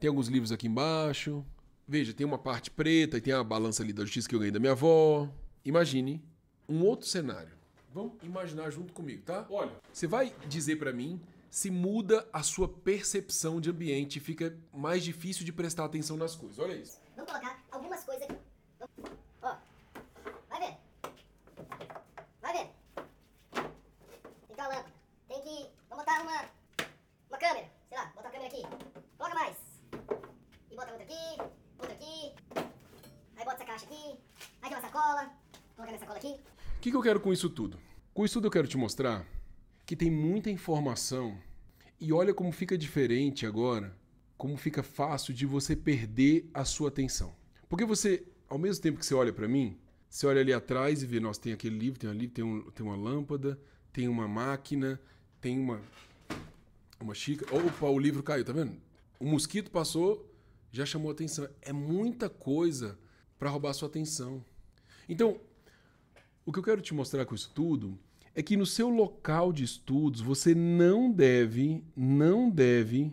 tem 0.00 0.08
alguns 0.08 0.26
livros 0.26 0.50
aqui 0.50 0.66
embaixo. 0.66 1.44
Veja, 1.92 2.14
tem 2.14 2.24
uma 2.24 2.38
parte 2.38 2.70
preta 2.70 3.18
e 3.18 3.20
tem 3.20 3.34
a 3.34 3.44
balança 3.44 3.82
ali 3.82 3.92
da 3.92 4.02
justiça 4.02 4.26
que 4.26 4.34
eu 4.34 4.38
ganhei 4.38 4.50
da 4.50 4.58
minha 4.58 4.72
avó. 4.72 5.28
Imagine 5.62 6.24
um 6.66 6.82
outro 6.86 7.06
cenário. 7.06 7.52
Vamos 7.92 8.14
imaginar 8.22 8.70
junto 8.70 8.94
comigo, 8.94 9.22
tá? 9.26 9.46
Olha, 9.50 9.72
você 9.92 10.06
vai 10.06 10.34
dizer 10.48 10.76
para 10.76 10.90
mim 10.90 11.20
se 11.50 11.70
muda 11.70 12.26
a 12.32 12.42
sua 12.42 12.66
percepção 12.66 13.60
de 13.60 13.68
ambiente 13.68 14.16
e 14.16 14.20
fica 14.20 14.58
mais 14.72 15.04
difícil 15.04 15.44
de 15.44 15.52
prestar 15.52 15.84
atenção 15.84 16.16
nas 16.16 16.34
coisas. 16.34 16.58
Olha 16.58 16.72
isso. 16.72 16.98
Vamos 17.14 17.30
colocar 17.30 17.62
algumas 17.70 18.02
coisas 18.04 18.22
aqui. 18.22 18.38
Ó, 19.42 19.54
vai 20.48 20.60
ver. 20.60 20.76
Vai 22.40 22.52
ver. 22.54 22.70
Tem 23.52 24.48
que 24.48 24.54
ter 24.54 24.62
uma 24.62 24.68
lâmpada. 24.68 24.92
Tem 25.28 25.42
que. 25.42 25.68
Vamos 25.90 26.06
botar 26.06 26.22
uma. 26.22 26.48
Uma 27.28 27.38
câmera. 27.38 27.70
Sei 27.86 27.98
lá, 27.98 28.06
botar 28.16 28.28
a 28.28 28.32
câmera 28.32 28.48
aqui. 28.48 28.91
caixa 33.82 33.84
aqui, 33.84 34.18
aqui 34.60 34.74
é 34.74 34.76
uma 34.76 34.80
sacola, 34.80 35.32
colocar 35.74 35.92
minha 35.92 35.98
sacola 35.98 36.18
aqui. 36.18 36.36
O 36.76 36.80
que, 36.80 36.90
que 36.90 36.96
eu 36.96 37.02
quero 37.02 37.20
com 37.20 37.32
isso 37.32 37.48
tudo? 37.48 37.78
Com 38.14 38.24
isso 38.24 38.34
tudo 38.34 38.46
eu 38.46 38.50
quero 38.50 38.68
te 38.68 38.76
mostrar 38.76 39.26
que 39.84 39.96
tem 39.96 40.10
muita 40.10 40.50
informação 40.50 41.38
e 42.00 42.12
olha 42.12 42.34
como 42.34 42.52
fica 42.52 42.76
diferente 42.76 43.46
agora, 43.46 43.96
como 44.36 44.56
fica 44.56 44.82
fácil 44.82 45.32
de 45.34 45.46
você 45.46 45.76
perder 45.76 46.48
a 46.52 46.64
sua 46.64 46.88
atenção. 46.88 47.34
Porque 47.68 47.84
você, 47.84 48.26
ao 48.48 48.58
mesmo 48.58 48.82
tempo 48.82 48.98
que 48.98 49.06
você 49.06 49.14
olha 49.14 49.32
para 49.32 49.48
mim, 49.48 49.78
você 50.08 50.26
olha 50.26 50.40
ali 50.40 50.52
atrás 50.52 51.02
e 51.02 51.06
vê, 51.06 51.20
nossa, 51.20 51.40
tem 51.40 51.52
aquele 51.52 51.78
livro, 51.78 51.98
tem 51.98 52.10
ali, 52.10 52.28
tem, 52.28 52.44
um, 52.44 52.70
tem 52.70 52.84
uma 52.84 52.96
lâmpada, 52.96 53.58
tem 53.92 54.08
uma 54.08 54.28
máquina, 54.28 55.00
tem 55.40 55.58
uma 55.58 55.80
uma 57.00 57.14
xícara. 57.14 57.56
Opa, 57.56 57.86
o 57.86 57.98
livro 57.98 58.22
caiu, 58.22 58.44
tá 58.44 58.52
vendo? 58.52 58.76
O 59.18 59.26
mosquito 59.26 59.72
passou, 59.72 60.30
já 60.70 60.86
chamou 60.86 61.10
atenção. 61.10 61.48
É 61.60 61.72
muita 61.72 62.28
coisa 62.30 62.96
para 63.42 63.50
roubar 63.50 63.72
sua 63.72 63.88
atenção. 63.88 64.40
Então, 65.08 65.40
o 66.46 66.52
que 66.52 66.60
eu 66.60 66.62
quero 66.62 66.80
te 66.80 66.94
mostrar 66.94 67.24
com 67.24 67.34
isso 67.34 67.50
tudo 67.52 67.98
é 68.36 68.40
que 68.40 68.56
no 68.56 68.64
seu 68.64 68.88
local 68.88 69.52
de 69.52 69.64
estudos 69.64 70.20
você 70.20 70.54
não 70.54 71.10
deve, 71.10 71.82
não 71.96 72.48
deve 72.48 73.12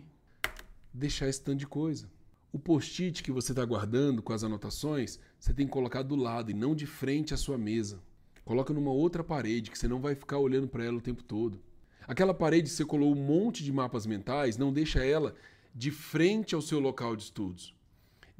deixar 0.94 1.28
esse 1.28 1.42
tanto 1.42 1.58
de 1.58 1.66
coisa. 1.66 2.08
O 2.52 2.60
post-it 2.60 3.24
que 3.24 3.32
você 3.32 3.50
está 3.50 3.64
guardando 3.64 4.22
com 4.22 4.32
as 4.32 4.44
anotações, 4.44 5.18
você 5.36 5.52
tem 5.52 5.66
que 5.66 5.72
colocar 5.72 6.02
do 6.02 6.14
lado 6.14 6.48
e 6.52 6.54
não 6.54 6.76
de 6.76 6.86
frente 6.86 7.34
à 7.34 7.36
sua 7.36 7.58
mesa. 7.58 8.00
Coloca 8.44 8.72
numa 8.72 8.92
outra 8.92 9.24
parede 9.24 9.68
que 9.68 9.76
você 9.76 9.88
não 9.88 10.00
vai 10.00 10.14
ficar 10.14 10.38
olhando 10.38 10.68
para 10.68 10.84
ela 10.84 10.98
o 10.98 11.02
tempo 11.02 11.24
todo. 11.24 11.60
Aquela 12.06 12.32
parede 12.32 12.70
que 12.70 12.76
você 12.76 12.84
colou 12.84 13.10
um 13.10 13.20
monte 13.20 13.64
de 13.64 13.72
mapas 13.72 14.06
mentais, 14.06 14.56
não 14.56 14.72
deixa 14.72 15.04
ela 15.04 15.34
de 15.74 15.90
frente 15.90 16.54
ao 16.54 16.62
seu 16.62 16.78
local 16.78 17.16
de 17.16 17.24
estudos. 17.24 17.74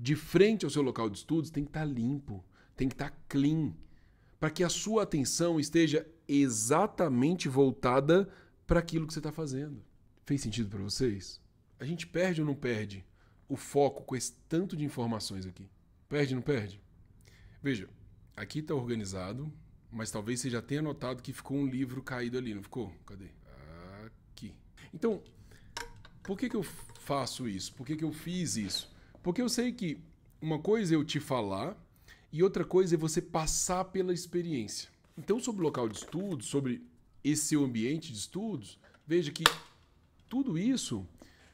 De 0.00 0.16
frente 0.16 0.64
ao 0.64 0.70
seu 0.70 0.80
local 0.80 1.10
de 1.10 1.18
estudos 1.18 1.50
tem 1.50 1.62
que 1.62 1.68
estar 1.68 1.80
tá 1.80 1.84
limpo, 1.84 2.42
tem 2.74 2.88
que 2.88 2.94
estar 2.94 3.10
tá 3.10 3.16
clean, 3.28 3.74
para 4.38 4.50
que 4.50 4.64
a 4.64 4.70
sua 4.70 5.02
atenção 5.02 5.60
esteja 5.60 6.06
exatamente 6.26 7.46
voltada 7.46 8.26
para 8.66 8.80
aquilo 8.80 9.06
que 9.06 9.12
você 9.12 9.18
está 9.18 9.30
fazendo. 9.30 9.84
Fez 10.24 10.40
sentido 10.40 10.70
para 10.70 10.82
vocês? 10.82 11.38
A 11.78 11.84
gente 11.84 12.06
perde 12.06 12.40
ou 12.40 12.46
não 12.46 12.54
perde 12.54 13.04
o 13.46 13.56
foco 13.56 14.04
com 14.04 14.16
esse 14.16 14.32
tanto 14.48 14.74
de 14.74 14.84
informações 14.84 15.44
aqui? 15.44 15.68
Perde 16.08 16.32
ou 16.32 16.36
não 16.36 16.42
perde? 16.42 16.80
Veja, 17.62 17.86
aqui 18.34 18.60
está 18.60 18.74
organizado, 18.74 19.52
mas 19.92 20.10
talvez 20.10 20.40
você 20.40 20.48
já 20.48 20.62
tenha 20.62 20.80
notado 20.80 21.22
que 21.22 21.32
ficou 21.32 21.58
um 21.58 21.66
livro 21.66 22.02
caído 22.02 22.38
ali, 22.38 22.54
não 22.54 22.62
ficou? 22.62 22.90
Cadê? 23.04 23.28
Então, 24.92 25.22
por 26.22 26.38
que, 26.38 26.48
que 26.48 26.56
eu 26.56 26.62
faço 26.62 27.48
isso? 27.48 27.72
Por 27.74 27.86
que, 27.86 27.96
que 27.96 28.04
eu 28.04 28.12
fiz 28.12 28.56
isso? 28.56 28.89
Porque 29.22 29.42
eu 29.42 29.48
sei 29.48 29.72
que 29.72 29.98
uma 30.40 30.58
coisa 30.58 30.94
é 30.94 30.96
eu 30.96 31.04
te 31.04 31.20
falar 31.20 31.76
e 32.32 32.42
outra 32.42 32.64
coisa 32.64 32.94
é 32.94 32.98
você 32.98 33.20
passar 33.20 33.84
pela 33.86 34.12
experiência. 34.12 34.88
Então, 35.18 35.38
sobre 35.38 35.60
o 35.60 35.64
local 35.64 35.88
de 35.88 35.98
estudos, 35.98 36.46
sobre 36.46 36.82
esse 37.22 37.46
seu 37.46 37.64
ambiente 37.64 38.12
de 38.12 38.18
estudos, 38.18 38.78
veja 39.06 39.30
que 39.30 39.44
tudo 40.28 40.56
isso 40.56 41.06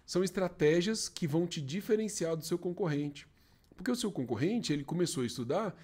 são 0.05 0.23
estratégias 0.23 1.09
que 1.09 1.27
vão 1.27 1.47
te 1.47 1.61
diferenciar 1.61 2.37
do 2.37 2.45
seu 2.45 2.59
concorrente. 2.59 3.27
Porque 3.75 3.91
o 3.91 3.97
seu 3.97 4.13
concorrente, 4.13 4.73
ele 4.73 4.85
começou 4.85 5.23
a 5.23 5.27
estudar 5.27 5.77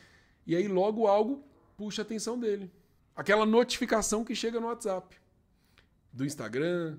e 0.46 0.54
aí 0.54 0.68
logo 0.68 1.06
algo 1.06 1.44
puxa 1.76 2.02
a 2.02 2.04
atenção 2.04 2.38
dele. 2.38 2.70
Aquela 3.16 3.44
notificação 3.44 4.24
que 4.24 4.34
chega 4.34 4.60
no 4.60 4.68
WhatsApp, 4.68 5.16
do 6.12 6.24
Instagram, 6.24 6.98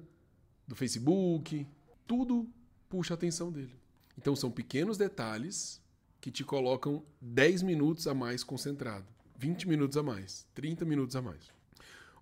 do 0.68 0.76
Facebook, 0.76 1.66
tudo 2.06 2.48
puxa 2.90 3.14
a 3.14 3.16
atenção 3.16 3.52
dele. 3.52 3.83
Então 4.18 4.36
são 4.36 4.52
pequenos 4.52 4.98
detalhes 4.98 5.82
que 6.22 6.32
te 6.32 6.44
colocam 6.44 7.04
10 7.20 7.64
minutos 7.64 8.08
a 8.08 8.14
mais 8.14 8.44
concentrado, 8.44 9.06
20 9.38 9.68
minutos 9.68 9.98
a 9.98 10.04
mais, 10.04 10.48
30 10.54 10.86
minutos 10.86 11.16
a 11.16 11.22
mais. 11.22 11.52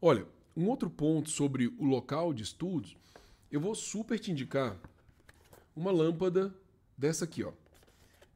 Olha, 0.01 0.25
um 0.55 0.67
outro 0.67 0.89
ponto 0.89 1.29
sobre 1.29 1.67
o 1.67 1.85
local 1.85 2.33
de 2.33 2.43
estudos, 2.43 2.97
eu 3.51 3.59
vou 3.59 3.75
super 3.75 4.17
te 4.17 4.31
indicar 4.31 4.75
uma 5.75 5.91
lâmpada 5.91 6.53
dessa 6.97 7.25
aqui, 7.25 7.43
ó. 7.43 7.51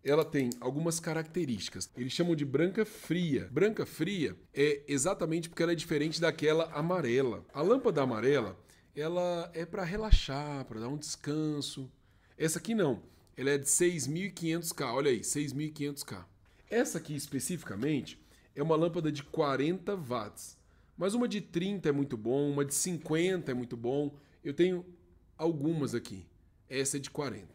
Ela 0.03 0.23
tem 0.23 0.51
algumas 0.61 0.99
características. 0.99 1.89
Eles 1.97 2.13
chamam 2.13 2.35
de 2.35 2.45
branca 2.45 2.85
fria. 2.85 3.49
Branca 3.51 3.87
fria 3.87 4.37
é 4.53 4.83
exatamente 4.87 5.49
porque 5.49 5.63
ela 5.63 5.71
é 5.71 5.75
diferente 5.75 6.21
daquela 6.21 6.65
amarela. 6.73 7.43
A 7.51 7.61
lâmpada 7.63 8.03
amarela, 8.03 8.55
ela 8.95 9.49
é 9.53 9.65
para 9.65 9.83
relaxar, 9.83 10.63
para 10.65 10.79
dar 10.79 10.89
um 10.89 10.97
descanso. 10.97 11.91
Essa 12.37 12.59
aqui 12.59 12.75
não. 12.75 13.01
Ela 13.37 13.51
é 13.51 13.57
de 13.57 13.65
6.500K. 13.65 14.93
Olha 14.93 15.11
aí, 15.11 15.19
6.500K. 15.19 16.25
Essa 16.69 16.97
aqui 16.97 17.15
especificamente 17.15 18.19
é 18.55 18.63
uma 18.63 18.75
lâmpada 18.75 19.11
de 19.11 19.23
40 19.23 19.95
watts. 19.95 20.57
Mas 20.97 21.13
uma 21.13 21.27
de 21.27 21.41
30 21.41 21.89
é 21.89 21.91
muito 21.91 22.15
bom, 22.15 22.49
uma 22.49 22.63
de 22.63 22.73
50 22.73 23.51
é 23.51 23.53
muito 23.53 23.75
bom. 23.75 24.15
Eu 24.43 24.53
tenho 24.53 24.85
algumas 25.37 25.93
aqui. 25.93 26.25
Essa 26.69 26.97
é 26.97 26.99
de 26.99 27.09
40. 27.09 27.45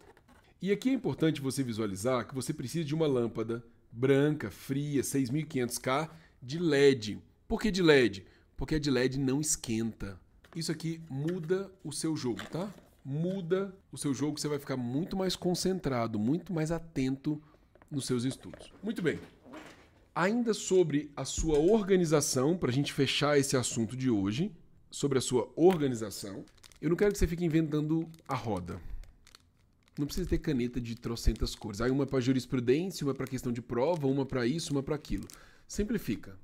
E 0.60 0.70
aqui 0.70 0.90
é 0.90 0.92
importante 0.92 1.40
você 1.40 1.62
visualizar 1.62 2.26
que 2.26 2.34
você 2.34 2.52
precisa 2.52 2.84
de 2.84 2.94
uma 2.94 3.06
lâmpada 3.06 3.64
branca, 3.90 4.50
fria, 4.50 5.00
6.500K 5.00 6.10
de 6.42 6.58
LED. 6.58 7.18
Por 7.48 7.60
que 7.60 7.70
de 7.70 7.82
LED? 7.82 8.26
Porque 8.56 8.74
a 8.74 8.78
de 8.78 8.90
LED 8.90 9.18
não 9.18 9.40
esquenta. 9.40 10.20
Isso 10.54 10.70
aqui 10.70 11.00
muda 11.08 11.72
o 11.82 11.90
seu 11.92 12.14
jogo, 12.14 12.42
tá? 12.50 12.72
Muda 13.04 13.74
o 13.90 13.98
seu 13.98 14.12
jogo, 14.12 14.38
você 14.38 14.48
vai 14.48 14.58
ficar 14.58 14.76
muito 14.76 15.16
mais 15.16 15.34
concentrado, 15.34 16.18
muito 16.18 16.52
mais 16.52 16.70
atento 16.70 17.42
nos 17.90 18.06
seus 18.06 18.24
estudos. 18.24 18.72
Muito 18.82 19.02
bem. 19.02 19.18
Ainda 20.14 20.52
sobre 20.52 21.10
a 21.16 21.24
sua 21.24 21.58
organização, 21.58 22.56
para 22.56 22.70
a 22.70 22.72
gente 22.72 22.92
fechar 22.92 23.38
esse 23.38 23.56
assunto 23.56 23.96
de 23.96 24.10
hoje, 24.10 24.52
sobre 24.90 25.18
a 25.18 25.20
sua 25.20 25.50
organização, 25.56 26.44
eu 26.80 26.90
não 26.90 26.96
quero 26.96 27.12
que 27.12 27.18
você 27.18 27.26
fique 27.26 27.44
inventando 27.44 28.08
a 28.26 28.34
roda. 28.34 28.80
Não 29.98 30.06
precisa 30.06 30.28
ter 30.28 30.38
caneta 30.38 30.80
de 30.80 30.94
trocentas 30.94 31.54
cores. 31.54 31.80
Aí 31.80 31.90
uma 31.90 32.06
para 32.06 32.20
jurisprudência, 32.20 33.06
uma 33.06 33.14
para 33.14 33.26
questão 33.26 33.52
de 33.52 33.60
prova, 33.60 34.06
uma 34.06 34.24
para 34.24 34.46
isso, 34.46 34.72
uma 34.72 34.82
para 34.82 34.94
aquilo. 34.94 35.28
Simplifica. 35.68 36.38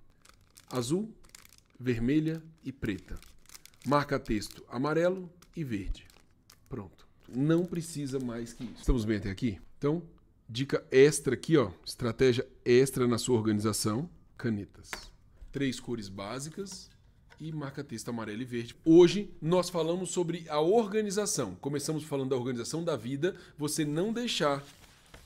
Azul, 0.71 1.11
vermelha 1.79 2.43
e 2.63 2.71
preta. 2.71 3.19
Marca 3.87 4.19
texto 4.19 4.65
amarelo 4.69 5.31
e 5.57 5.65
verde. 5.65 6.06
Pronto. 6.77 7.09
Não 7.35 7.65
precisa 7.65 8.21
mais 8.21 8.53
que 8.53 8.63
isso. 8.65 8.81
Estamos 8.81 9.07
bem 9.07 9.17
até 9.17 9.31
aqui? 9.31 9.59
Então, 9.79 10.03
dica 10.47 10.87
extra 10.91 11.33
aqui, 11.33 11.57
ó, 11.57 11.71
estratégia 11.83 12.47
extra 12.67 13.09
na 13.09 13.17
sua 13.17 13.35
organização, 13.35 14.11
canetas. 14.37 14.91
Três 15.51 15.81
cores 15.81 16.11
básicas 16.11 16.91
e 17.41 17.51
marca 17.51 17.83
texto 17.83 18.11
amarelo 18.11 18.43
e 18.43 18.45
verde. 18.45 18.77
Hoje 18.85 19.35
nós 19.41 19.71
falamos 19.71 20.11
sobre 20.11 20.45
a 20.51 20.61
organização. 20.61 21.55
Começamos 21.55 22.05
falando 22.05 22.29
da 22.29 22.37
organização 22.37 22.85
da 22.85 22.95
vida, 22.95 23.35
você 23.57 23.83
não 23.83 24.13
deixar 24.13 24.63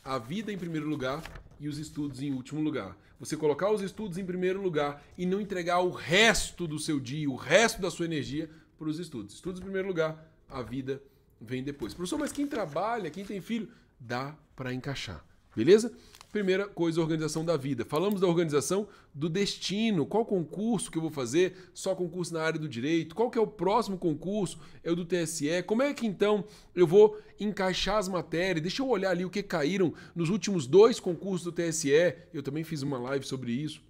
a 0.04 0.18
vida 0.18 0.52
em 0.52 0.56
primeiro 0.56 0.88
lugar 0.88 1.20
e 1.58 1.66
os 1.66 1.78
estudos 1.78 2.22
em 2.22 2.32
último 2.32 2.60
lugar. 2.60 2.96
Você 3.18 3.36
colocar 3.36 3.72
os 3.72 3.82
estudos 3.82 4.18
em 4.18 4.24
primeiro 4.24 4.62
lugar 4.62 5.04
e 5.18 5.26
não 5.26 5.40
entregar 5.40 5.80
o 5.80 5.90
resto 5.90 6.68
do 6.68 6.78
seu 6.78 7.00
dia, 7.00 7.28
o 7.28 7.34
resto 7.34 7.82
da 7.82 7.90
sua 7.90 8.06
energia 8.06 8.48
para 8.78 8.88
os 8.88 9.00
estudos. 9.00 9.34
Estudos 9.34 9.60
em 9.60 9.64
primeiro 9.64 9.88
lugar, 9.88 10.32
a 10.48 10.62
vida 10.62 11.02
vem 11.40 11.62
depois. 11.62 11.94
Professor, 11.94 12.18
mas 12.18 12.32
quem 12.32 12.46
trabalha, 12.46 13.10
quem 13.10 13.24
tem 13.24 13.40
filho, 13.40 13.68
dá 13.98 14.36
para 14.54 14.74
encaixar. 14.74 15.24
Beleza? 15.54 15.92
Primeira 16.30 16.68
coisa, 16.68 17.00
organização 17.00 17.44
da 17.44 17.56
vida. 17.56 17.84
Falamos 17.84 18.20
da 18.20 18.26
organização 18.26 18.86
do 19.12 19.28
destino. 19.28 20.06
Qual 20.06 20.24
concurso 20.24 20.88
que 20.88 20.96
eu 20.96 21.02
vou 21.02 21.10
fazer? 21.10 21.70
Só 21.74 21.92
concurso 21.92 22.32
na 22.32 22.40
área 22.40 22.58
do 22.58 22.68
direito? 22.68 23.16
Qual 23.16 23.28
que 23.28 23.36
é 23.36 23.40
o 23.40 23.46
próximo 23.48 23.98
concurso? 23.98 24.60
É 24.84 24.92
o 24.92 24.94
do 24.94 25.04
TSE? 25.04 25.64
Como 25.66 25.82
é 25.82 25.92
que 25.92 26.06
então 26.06 26.44
eu 26.72 26.86
vou 26.86 27.20
encaixar 27.40 27.96
as 27.96 28.06
matérias? 28.06 28.62
Deixa 28.62 28.80
eu 28.80 28.88
olhar 28.88 29.10
ali 29.10 29.24
o 29.24 29.30
que 29.30 29.42
caíram 29.42 29.92
nos 30.14 30.28
últimos 30.28 30.68
dois 30.68 31.00
concursos 31.00 31.42
do 31.42 31.50
TSE. 31.50 31.90
Eu 32.32 32.44
também 32.44 32.62
fiz 32.62 32.82
uma 32.82 32.98
live 32.98 33.26
sobre 33.26 33.50
isso. 33.50 33.82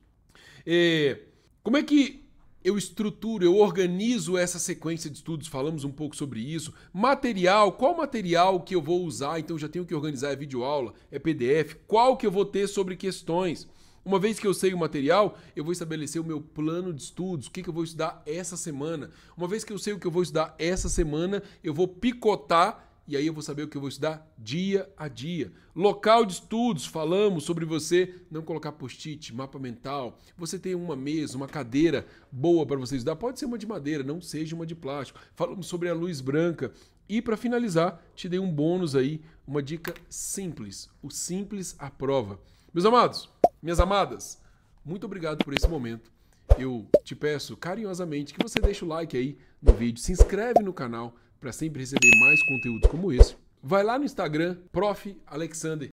É, 0.65 1.21
como 1.63 1.77
é 1.77 1.83
que 1.83 2.25
eu 2.63 2.77
estruturo, 2.77 3.45
eu 3.45 3.57
organizo 3.57 4.37
essa 4.37 4.59
sequência 4.59 5.09
de 5.09 5.17
estudos, 5.17 5.49
falamos 5.49 5.85
um 5.85 5.91
pouco 5.91 6.15
sobre 6.15 6.41
isso. 6.41 6.73
Material, 6.93 7.73
qual 7.73 7.97
material 7.97 8.61
que 8.61 8.75
eu 8.75 8.83
vou 8.83 9.05
usar? 9.05 9.39
Então 9.39 9.59
já 9.59 9.69
tenho 9.69 9.87
que 9.87 9.95
organizar, 9.95 10.33
é 10.33 10.37
videoaula, 10.37 10.93
é 11.11 11.19
PDF, 11.19 11.77
qual 11.87 12.17
que 12.17 12.27
eu 12.27 12.31
vou 12.31 12.45
ter 12.45 12.67
sobre 12.67 12.97
questões? 12.97 13.67
Uma 14.05 14.19
vez 14.19 14.39
que 14.39 14.47
eu 14.47 14.55
sei 14.55 14.73
o 14.73 14.79
material, 14.79 15.39
eu 15.55 15.63
vou 15.63 15.73
estabelecer 15.73 16.21
o 16.21 16.25
meu 16.25 16.41
plano 16.41 16.93
de 16.93 17.03
estudos, 17.03 17.47
o 17.47 17.51
que, 17.51 17.63
que 17.63 17.69
eu 17.69 17.75
vou 17.75 17.85
estudar 17.85 18.23
essa 18.27 18.57
semana. 18.57 19.11
Uma 19.37 19.47
vez 19.47 19.63
que 19.63 19.73
eu 19.73 19.79
sei 19.79 19.93
o 19.93 19.99
que 19.99 20.07
eu 20.07 20.11
vou 20.11 20.23
estudar 20.23 20.55
essa 20.59 20.89
semana, 20.89 21.43
eu 21.63 21.75
vou 21.75 21.87
picotar 21.87 22.90
e 23.11 23.17
aí 23.17 23.27
eu 23.27 23.33
vou 23.33 23.43
saber 23.43 23.65
o 23.65 23.69
que 23.69 23.77
eu 23.77 23.81
vou 23.81 23.89
estudar 23.89 24.25
dia 24.39 24.89
a 24.97 25.09
dia. 25.09 25.51
Local 25.75 26.25
de 26.25 26.35
estudos, 26.35 26.87
falamos 26.87 27.43
sobre 27.43 27.65
você 27.65 28.15
não 28.31 28.41
colocar 28.41 28.71
post-it, 28.71 29.35
mapa 29.35 29.59
mental. 29.59 30.17
Você 30.39 30.61
tem 30.61 30.77
uma 30.77 30.95
mesa, 30.95 31.37
uma 31.37 31.49
cadeira 31.49 32.07
boa 32.31 32.65
para 32.65 32.77
você 32.77 32.95
estudar, 32.95 33.17
pode 33.17 33.41
ser 33.41 33.47
uma 33.47 33.59
de 33.59 33.67
madeira, 33.67 34.05
não 34.05 34.21
seja 34.21 34.55
uma 34.55 34.65
de 34.65 34.77
plástico. 34.77 35.19
Falamos 35.35 35.67
sobre 35.67 35.89
a 35.89 35.93
luz 35.93 36.21
branca. 36.21 36.73
E 37.09 37.21
para 37.21 37.37
finalizar, 37.37 38.01
te 38.15 38.29
dei 38.29 38.39
um 38.39 38.49
bônus 38.49 38.95
aí, 38.95 39.21
uma 39.45 39.61
dica 39.61 39.93
simples. 40.09 40.89
O 41.03 41.11
simples 41.11 41.75
à 41.81 41.91
prova. 41.91 42.39
Meus 42.73 42.87
amados, 42.87 43.29
minhas 43.61 43.81
amadas, 43.81 44.41
muito 44.85 45.05
obrigado 45.05 45.45
por 45.45 45.53
esse 45.53 45.67
momento. 45.67 46.13
eu 46.57 46.87
te 47.03 47.17
peço 47.17 47.57
carinhosamente 47.57 48.33
que 48.33 48.41
você 48.43 48.61
deixe 48.61 48.85
o 48.85 48.89
like 48.89 49.17
aí 49.17 49.37
no 49.61 49.73
vídeo, 49.73 50.01
se 50.01 50.13
inscreve 50.13 50.63
no 50.63 50.73
canal 50.73 51.17
para 51.41 51.53
sempre 51.53 51.81
receber 51.81 52.11
mais 52.21 52.43
conteúdos 52.45 52.91
como 52.91 53.13
esse. 53.13 53.35
Vai 53.63 53.83
lá 53.83 53.99
no 53.99 54.05
Instagram, 54.05 54.59
Prof. 54.71 55.17
Alexander 55.27 55.89